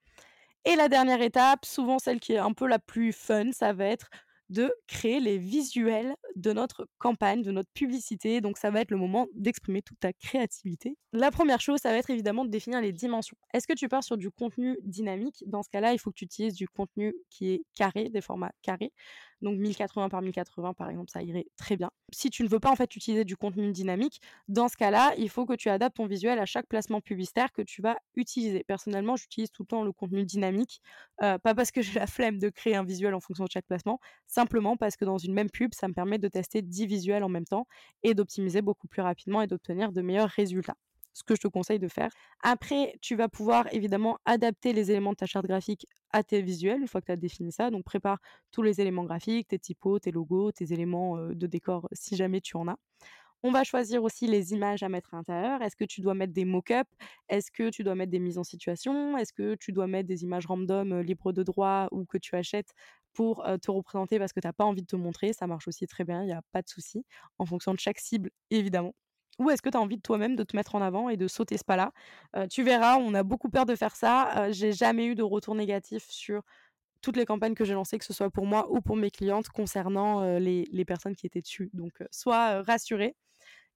Et 0.65 0.75
la 0.75 0.89
dernière 0.89 1.21
étape, 1.21 1.65
souvent 1.65 1.99
celle 1.99 2.19
qui 2.21 2.33
est 2.33 2.39
un 2.39 2.53
peu 2.53 2.67
la 2.67 2.79
plus 2.79 3.13
fun, 3.13 3.53
ça 3.53 3.73
va 3.73 3.85
être 3.85 4.09
de 4.49 4.73
créer 4.87 5.21
les 5.21 5.39
visuels 5.39 6.15
de 6.37 6.53
notre 6.53 6.89
campagne, 6.99 7.43
de 7.43 7.51
notre 7.51 7.71
publicité. 7.73 8.41
Donc 8.41 8.59
ça 8.59 8.71
va 8.71 8.81
être 8.81 8.91
le 8.91 8.97
moment 8.97 9.27
d'exprimer 9.35 9.83
toute 9.83 9.99
ta 9.99 10.13
créativité. 10.13 10.97
La 11.13 11.31
première 11.31 11.61
chose, 11.61 11.81
ça 11.81 11.91
va 11.91 11.99
être 11.99 12.11
évidemment 12.11 12.45
de 12.45 12.51
définir 12.51 12.81
les 12.81 12.93
dimensions. 12.93 13.37
Est-ce 13.55 13.67
que 13.67 13.73
tu 13.73 13.89
pars 13.89 14.05
sur 14.05 14.17
du 14.17 14.31
contenu 14.31 14.77
dynamique? 14.83 15.43
Dans 15.47 15.63
ce 15.63 15.71
cas-là, 15.71 15.93
il 15.93 15.99
faut 15.99 16.11
que 16.11 16.17
tu 16.17 16.25
utilises 16.25 16.55
du 16.55 16.69
contenu 16.69 17.15
qui 17.31 17.51
est 17.53 17.63
carré, 17.75 18.09
des 18.11 18.21
formats 18.21 18.53
carrés. 18.63 18.93
Donc 19.43 19.59
1080 19.59 20.09
par 20.09 20.23
1080 20.23 20.75
par 20.75 20.91
exemple, 20.91 21.11
ça 21.11 21.23
irait 21.23 21.47
très 21.57 21.77
bien. 21.77 21.91
Si 22.13 22.31
tu 22.31 22.43
ne 22.43 22.49
veux 22.49 22.61
pas 22.61 22.71
en 22.71 22.77
fait 22.77 22.95
utiliser 22.97 23.25
du 23.25 23.37
contenu 23.37 23.71
dynamique, 23.73 24.21
dans 24.49 24.69
ce 24.69 24.77
cas-là, 24.77 25.15
il 25.19 25.29
faut 25.29 25.47
que 25.47 25.55
tu 25.55 25.69
adaptes 25.69 25.97
ton 25.97 26.07
visuel 26.07 26.39
à 26.39 26.47
chaque 26.47 26.67
placement 26.67 27.01
publicitaire 27.01 27.53
que 27.53 27.63
tu 27.63 27.83
vas 27.83 27.97
utiliser. 28.15 28.65
Personnellement, 28.65 29.17
j'utilise 29.17 29.51
tout 29.51 29.63
le 29.63 29.67
temps 29.69 29.83
le 29.83 29.93
contenu 29.93 30.25
dynamique, 30.25 30.81
euh, 31.23 31.39
pas 31.39 31.55
parce 31.55 31.71
que 31.71 31.83
j'ai 31.83 31.99
la 31.99 32.07
flemme 32.07 32.39
de 32.39 32.49
créer 32.49 32.77
un 32.77 32.85
visuel 32.85 33.15
en 33.15 33.21
fonction 33.21 33.45
de 33.45 33.51
chaque 33.51 33.67
placement, 33.67 34.01
simplement 34.27 34.77
parce 34.77 34.97
que 34.97 35.05
dans 35.05 35.19
une 35.19 35.35
même 35.35 35.51
pub, 35.51 35.75
ça 35.75 35.89
me 35.89 35.95
permet 35.95 36.19
de 36.19 36.29
tester 36.29 36.63
10 36.63 36.87
visuels 36.87 37.25
en 37.25 37.29
même 37.29 37.45
temps 37.45 37.67
et 38.03 38.15
d'optimiser 38.15 38.63
beaucoup 38.63 38.89
plus 38.89 39.03
rapidement 39.03 39.43
et 39.43 39.47
d'obtenir 39.47 39.93
de 39.93 40.03
meilleurs 40.03 40.31
résultats. 40.31 40.77
Ce 41.17 41.25
que 41.25 41.35
je 41.35 41.41
te 41.41 41.49
conseille 41.49 41.79
de 41.79 41.89
faire. 41.89 42.11
Après, 42.43 42.95
tu 43.01 43.17
vas 43.17 43.29
pouvoir 43.29 43.73
évidemment 43.73 44.19
adapter 44.27 44.73
les 44.75 44.91
éléments 44.91 45.13
de 45.13 45.17
ta 45.17 45.27
charte 45.27 45.47
graphique 45.47 45.87
à 46.13 46.23
tes 46.23 46.43
visuels 46.43 46.81
une 46.83 46.89
fois 46.89 47.01
que 47.01 47.07
tu 47.07 47.13
as 47.13 47.17
défini 47.17 47.53
ça. 47.53 47.71
Donc 47.71 47.85
prépare 47.85 48.19
tous 48.53 48.63
les 48.63 48.81
éléments 48.81 49.05
graphiques, 49.05 49.49
tes 49.49 49.59
typos, 49.59 49.99
tes 49.99 50.11
logos, 50.13 50.53
tes 50.53 50.73
éléments 50.73 51.17
de 51.19 51.47
décor 51.47 51.89
si 51.93 52.17
jamais 52.17 52.41
tu 52.41 52.57
en 52.57 52.69
as. 52.69 52.77
On 53.43 53.53
va 53.53 53.65
choisir 53.65 54.03
aussi 54.03 54.27
les 54.27 54.53
images 54.53 54.83
à 54.83 54.89
mettre 54.89 55.15
à 55.15 55.19
l'intérieur. 55.19 55.63
Est-ce 55.63 55.77
que 55.77 55.85
tu 55.85 56.01
dois 56.01 56.15
mettre 56.15 56.33
des 56.33 56.45
mock-ups 56.45 56.91
Est-ce 57.29 57.51
que 57.51 57.71
tu 57.71 57.85
dois 57.85 57.95
mettre 57.95 58.11
des 58.11 58.19
mises 58.19 58.39
en 58.39 58.45
situation? 58.45 59.17
Est-ce 59.19 59.33
que 59.33 59.55
tu 59.55 59.73
dois 59.73 59.87
mettre 59.87 60.09
des 60.09 60.25
images 60.25 60.47
random 60.47 61.01
libres 61.01 61.33
de 61.33 61.43
droit 61.43 61.89
ou 61.93 62.05
que 62.07 62.19
tu 62.19 62.35
achètes 62.35 62.73
pour 63.13 63.45
te 63.63 63.71
représenter 63.71 64.19
parce 64.19 64.33
que 64.33 64.41
tu 64.41 64.47
n'as 64.49 64.53
pas 64.53 64.65
envie 64.65 64.83
de 64.83 64.87
te 64.87 64.97
montrer? 64.97 65.33
Ça 65.33 65.47
marche 65.47 65.69
aussi 65.69 65.87
très 65.87 66.05
bien, 66.05 66.23
il 66.23 66.27
n'y 66.27 66.33
a 66.33 66.43
pas 66.53 66.63
de 66.63 66.69
souci, 66.69 67.05
en 67.39 67.47
fonction 67.47 67.73
de 67.75 67.79
chaque 67.81 67.99
cible, 68.01 68.31
évidemment. 68.51 68.95
Ou 69.39 69.51
est-ce 69.51 69.61
que 69.63 69.69
tu 69.69 69.77
as 69.77 69.81
envie 69.81 69.97
de 69.97 70.03
toi-même 70.03 70.37
de 70.37 70.45
te 70.45 70.57
mettre 70.57 70.75
en 70.75 70.83
avant 70.83 71.09
et 71.09 71.17
de 71.17 71.29
sauter 71.29 71.59
ce 71.59 71.65
pas-là? 71.65 71.93
Tu 72.49 72.63
verras, 72.63 72.97
on 72.97 73.15
a 73.15 73.23
beaucoup 73.23 73.51
peur 73.51 73.67
de 73.67 73.75
faire 73.75 73.95
ça. 73.95 74.51
J'ai 74.51 74.73
jamais 74.73 75.07
eu 75.07 75.15
de 75.15 75.23
retour 75.23 75.55
négatif 75.55 76.07
sur 76.09 76.43
toutes 77.03 77.17
les 77.17 77.27
campagnes 77.27 77.55
que 77.55 77.65
j'ai 77.65 77.75
lancées, 77.75 77.99
que 77.99 78.05
ce 78.05 78.15
soit 78.15 78.31
pour 78.31 78.47
moi 78.47 78.71
ou 78.71 78.81
pour 78.81 78.97
mes 78.97 79.11
clientes, 79.11 79.49
concernant 79.49 80.39
les, 80.39 80.85
personnes 80.87 81.15
qui 81.15 81.27
étaient 81.27 81.43
dessus. 81.43 81.71
Donc, 81.75 81.93
sois 82.11 82.63
rassuré. 82.63 83.15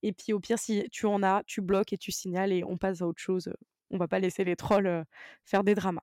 Et 0.02 0.12
puis, 0.12 0.32
au 0.32 0.40
pire, 0.40 0.58
si 0.58 0.88
tu 0.90 1.06
en 1.06 1.22
as, 1.22 1.42
tu 1.46 1.60
bloques 1.60 1.92
et 1.92 1.98
tu 1.98 2.10
signales 2.10 2.52
et 2.52 2.64
on 2.64 2.78
passe 2.78 3.02
à 3.02 3.06
autre 3.06 3.20
chose. 3.20 3.52
On 3.90 3.98
va 3.98 4.08
pas 4.08 4.18
laisser 4.18 4.44
les 4.44 4.56
trolls 4.56 5.04
faire 5.44 5.62
des 5.62 5.74
dramas. 5.74 6.02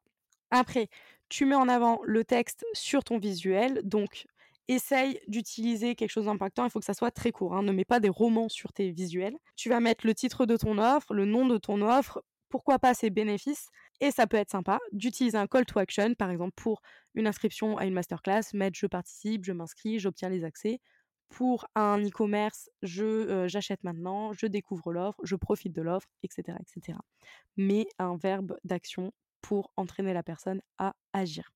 Après, 0.51 0.89
tu 1.29 1.45
mets 1.45 1.55
en 1.55 1.67
avant 1.67 1.99
le 2.03 2.23
texte 2.23 2.65
sur 2.73 3.03
ton 3.03 3.17
visuel. 3.17 3.81
Donc, 3.83 4.27
essaye 4.67 5.19
d'utiliser 5.27 5.95
quelque 5.95 6.11
chose 6.11 6.25
d'impactant. 6.25 6.65
Il 6.65 6.69
faut 6.69 6.79
que 6.79 6.85
ça 6.85 6.93
soit 6.93 7.11
très 7.11 7.31
court. 7.31 7.55
Hein. 7.55 7.63
Ne 7.63 7.71
mets 7.71 7.85
pas 7.85 7.99
des 7.99 8.09
romans 8.09 8.49
sur 8.49 8.73
tes 8.73 8.91
visuels. 8.91 9.37
Tu 9.55 9.69
vas 9.69 9.79
mettre 9.79 10.05
le 10.05 10.13
titre 10.13 10.45
de 10.45 10.57
ton 10.57 10.77
offre, 10.77 11.13
le 11.13 11.25
nom 11.25 11.47
de 11.47 11.57
ton 11.57 11.81
offre, 11.81 12.23
pourquoi 12.49 12.79
pas 12.79 12.93
ses 12.93 13.09
bénéfices. 13.09 13.69
Et 13.99 14.11
ça 14.11 14.27
peut 14.27 14.37
être 14.37 14.51
sympa 14.51 14.79
d'utiliser 14.91 15.37
un 15.37 15.47
call 15.47 15.65
to 15.65 15.79
action, 15.79 16.13
par 16.15 16.29
exemple 16.29 16.53
pour 16.55 16.81
une 17.15 17.27
inscription 17.27 17.77
à 17.77 17.85
une 17.85 17.93
masterclass, 17.93 18.43
mettre 18.53 18.77
je 18.77 18.85
participe, 18.85 19.43
je 19.43 19.53
m'inscris, 19.53 19.99
j'obtiens 19.99 20.29
les 20.29 20.43
accès. 20.43 20.79
Pour 21.29 21.67
un 21.75 22.01
e-commerce, 22.05 22.69
je 22.83 23.47
j'achète 23.47 23.83
maintenant, 23.83 24.31
je 24.31 24.45
découvre 24.45 24.93
l'offre, 24.93 25.19
je 25.23 25.35
profite 25.35 25.73
de 25.73 25.81
l'offre, 25.81 26.07
etc., 26.23 26.57
etc. 26.61 26.97
Mais 27.57 27.87
un 27.99 28.15
verbe 28.15 28.55
d'action 28.63 29.11
pour 29.41 29.71
entraîner 29.75 30.13
la 30.13 30.23
personne 30.23 30.61
à 30.77 30.93
agir. 31.11 31.51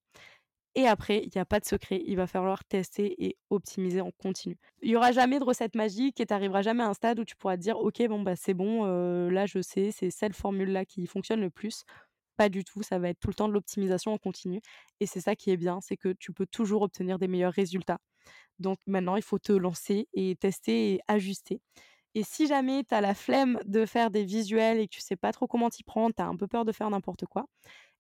Et 0.76 0.88
après, 0.88 1.24
il 1.24 1.32
n'y 1.36 1.42
a 1.42 1.46
pas 1.46 1.60
de 1.60 1.66
secret, 1.66 2.02
il 2.06 2.16
va 2.16 2.28
falloir 2.28 2.64
tester 2.64 3.26
et 3.26 3.38
optimiser 3.50 4.00
en 4.00 4.12
continu. 4.12 4.58
Il 4.82 4.90
n'y 4.90 4.96
aura 4.96 5.12
jamais 5.12 5.38
de 5.40 5.44
recette 5.44 5.76
magique 5.76 6.20
et 6.22 6.26
tu 6.26 6.34
n'arriveras 6.34 6.62
jamais 6.62 6.84
à 6.84 6.88
un 6.88 6.94
stade 6.94 7.20
où 7.20 7.26
tu 7.26 7.36
pourras 7.36 7.58
te 7.58 7.62
dire 7.62 7.78
ok 7.78 8.02
bon 8.08 8.22
bah 8.22 8.38
c'est 8.38 8.54
bon, 8.54 8.86
là 9.30 9.46
je 9.46 9.62
sais, 9.62 9.92
c'est 9.92 10.12
cette 10.12 10.36
formule-là 10.36 10.86
qui 10.86 11.08
fonctionne 11.08 11.42
le 11.42 11.50
plus. 11.50 11.84
Pas 12.38 12.50
du 12.50 12.64
tout, 12.64 12.84
ça 12.84 13.00
va 13.00 13.10
être 13.10 13.20
tout 13.20 13.28
le 13.30 13.34
temps 13.36 13.48
de 13.50 13.54
l'optimisation 13.54 14.14
en 14.14 14.18
continu. 14.18 14.62
Et 15.02 15.06
c'est 15.08 15.22
ça 15.22 15.36
qui 15.36 15.52
est 15.52 15.58
bien, 15.58 15.80
c'est 15.82 15.98
que 15.98 16.14
tu 16.20 16.32
peux 16.34 16.46
toujours 16.48 16.84
obtenir 16.84 17.20
des 17.20 17.28
meilleurs 17.28 17.54
résultats. 17.54 18.00
Donc 18.60 18.80
maintenant, 18.88 19.16
il 19.18 19.24
faut 19.24 19.40
te 19.40 19.54
lancer 19.54 20.08
et 20.14 20.36
tester 20.38 20.94
et 20.96 21.00
ajuster. 21.08 21.62
Et 22.16 22.24
si 22.24 22.48
jamais 22.48 22.84
tu 22.84 22.94
as 22.96 23.02
la 23.02 23.14
flemme 23.16 23.60
de 23.66 23.86
faire 23.86 24.12
des 24.12 24.26
visuels 24.26 24.80
et 24.80 24.88
que 24.88 24.94
tu 24.96 25.02
sais 25.02 25.16
pas 25.16 25.32
trop 25.34 25.48
comment 25.48 25.70
t'y 25.70 25.84
prendre, 25.84 26.14
tu 26.16 26.22
as 26.22 26.28
un 26.28 26.36
peu 26.36 26.48
peur 26.48 26.66
de 26.66 26.72
faire 26.74 26.90
n'importe 26.90 27.26
quoi, 27.26 27.46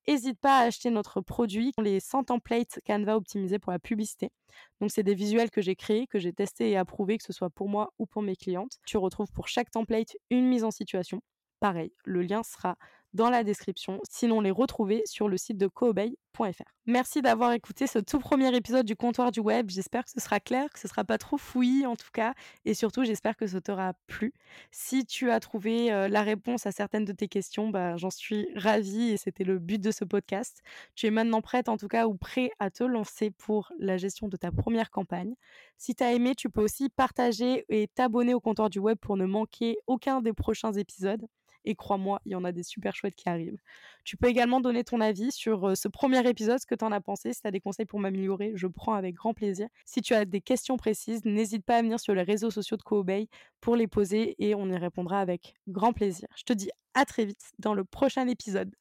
N'hésite 0.07 0.39
pas 0.39 0.59
à 0.59 0.63
acheter 0.63 0.89
notre 0.89 1.21
produit, 1.21 1.73
les 1.81 1.99
100 1.99 2.25
templates 2.25 2.79
Canva 2.85 3.15
optimisés 3.15 3.59
pour 3.59 3.71
la 3.71 3.79
publicité. 3.79 4.31
Donc, 4.79 4.91
c'est 4.91 5.03
des 5.03 5.13
visuels 5.15 5.49
que 5.51 5.61
j'ai 5.61 5.75
créés, 5.75 6.07
que 6.07 6.19
j'ai 6.19 6.33
testés 6.33 6.71
et 6.71 6.77
approuvés, 6.77 7.17
que 7.17 7.23
ce 7.23 7.33
soit 7.33 7.49
pour 7.49 7.69
moi 7.69 7.93
ou 7.99 8.05
pour 8.05 8.21
mes 8.21 8.35
clientes. 8.35 8.77
Tu 8.85 8.97
retrouves 8.97 9.31
pour 9.31 9.47
chaque 9.47 9.71
template 9.71 10.15
une 10.29 10.47
mise 10.47 10.63
en 10.63 10.71
situation. 10.71 11.21
Pareil, 11.59 11.93
le 12.03 12.23
lien 12.23 12.43
sera 12.43 12.75
dans 13.13 13.29
la 13.29 13.43
description, 13.43 13.99
sinon 14.09 14.41
les 14.41 14.51
retrouver 14.51 15.03
sur 15.05 15.27
le 15.27 15.37
site 15.37 15.57
de 15.57 15.67
coobey.fr. 15.67 16.63
Merci 16.85 17.21
d'avoir 17.21 17.51
écouté 17.51 17.85
ce 17.87 17.99
tout 17.99 18.19
premier 18.19 18.55
épisode 18.55 18.85
du 18.85 18.95
comptoir 18.95 19.31
du 19.31 19.39
web. 19.39 19.69
J'espère 19.69 20.05
que 20.05 20.11
ce 20.11 20.19
sera 20.19 20.39
clair, 20.39 20.69
que 20.71 20.79
ce 20.79 20.87
sera 20.87 21.03
pas 21.03 21.17
trop 21.17 21.37
fouillis 21.37 21.85
en 21.85 21.95
tout 21.95 22.09
cas, 22.13 22.33
et 22.65 22.73
surtout 22.73 23.03
j'espère 23.03 23.35
que 23.35 23.45
ça 23.47 23.61
t'aura 23.61 23.93
plu. 24.07 24.33
Si 24.71 25.05
tu 25.05 25.29
as 25.29 25.39
trouvé 25.39 25.91
euh, 25.91 26.07
la 26.07 26.23
réponse 26.23 26.65
à 26.65 26.71
certaines 26.71 27.05
de 27.05 27.11
tes 27.11 27.27
questions, 27.27 27.69
bah, 27.69 27.97
j'en 27.97 28.09
suis 28.09 28.47
ravie 28.55 29.11
et 29.11 29.17
c'était 29.17 29.43
le 29.43 29.59
but 29.59 29.81
de 29.81 29.91
ce 29.91 30.05
podcast. 30.05 30.61
Tu 30.95 31.05
es 31.07 31.11
maintenant 31.11 31.41
prête 31.41 31.69
en 31.69 31.77
tout 31.77 31.87
cas 31.87 32.07
ou 32.07 32.15
prêt 32.15 32.51
à 32.59 32.71
te 32.71 32.83
lancer 32.83 33.29
pour 33.31 33.71
la 33.77 33.97
gestion 33.97 34.27
de 34.27 34.37
ta 34.37 34.51
première 34.51 34.89
campagne. 34.89 35.35
Si 35.77 35.95
tu 35.95 36.03
as 36.03 36.13
aimé, 36.13 36.33
tu 36.35 36.49
peux 36.49 36.61
aussi 36.61 36.89
partager 36.89 37.65
et 37.69 37.87
t'abonner 37.87 38.33
au 38.33 38.39
comptoir 38.39 38.69
du 38.69 38.79
web 38.79 38.97
pour 38.99 39.17
ne 39.17 39.25
manquer 39.25 39.77
aucun 39.87 40.21
des 40.21 40.33
prochains 40.33 40.73
épisodes. 40.73 41.27
Et 41.65 41.75
crois-moi, 41.75 42.21
il 42.25 42.31
y 42.31 42.35
en 42.35 42.43
a 42.43 42.51
des 42.51 42.63
super 42.63 42.95
chouettes 42.95 43.15
qui 43.15 43.29
arrivent. 43.29 43.59
Tu 44.03 44.17
peux 44.17 44.27
également 44.27 44.61
donner 44.61 44.83
ton 44.83 45.01
avis 45.01 45.31
sur 45.31 45.75
ce 45.77 45.87
premier 45.87 46.27
épisode, 46.27 46.59
ce 46.59 46.65
que 46.65 46.75
tu 46.75 46.85
en 46.85 46.91
as 46.91 47.01
pensé. 47.01 47.33
Si 47.33 47.41
tu 47.41 47.47
as 47.47 47.51
des 47.51 47.59
conseils 47.59 47.85
pour 47.85 47.99
m'améliorer, 47.99 48.53
je 48.55 48.67
prends 48.67 48.93
avec 48.93 49.15
grand 49.15 49.33
plaisir. 49.33 49.67
Si 49.85 50.01
tu 50.01 50.13
as 50.13 50.25
des 50.25 50.41
questions 50.41 50.77
précises, 50.77 51.23
n'hésite 51.25 51.65
pas 51.65 51.77
à 51.77 51.81
venir 51.81 51.99
sur 51.99 52.13
les 52.13 52.23
réseaux 52.23 52.51
sociaux 52.51 52.77
de 52.77 52.83
CoObey 52.83 53.27
pour 53.59 53.75
les 53.75 53.87
poser 53.87 54.35
et 54.39 54.55
on 54.55 54.69
y 54.69 54.77
répondra 54.77 55.19
avec 55.19 55.53
grand 55.67 55.93
plaisir. 55.93 56.27
Je 56.35 56.43
te 56.43 56.53
dis 56.53 56.69
à 56.93 57.05
très 57.05 57.25
vite 57.25 57.51
dans 57.59 57.73
le 57.73 57.83
prochain 57.83 58.27
épisode. 58.27 58.73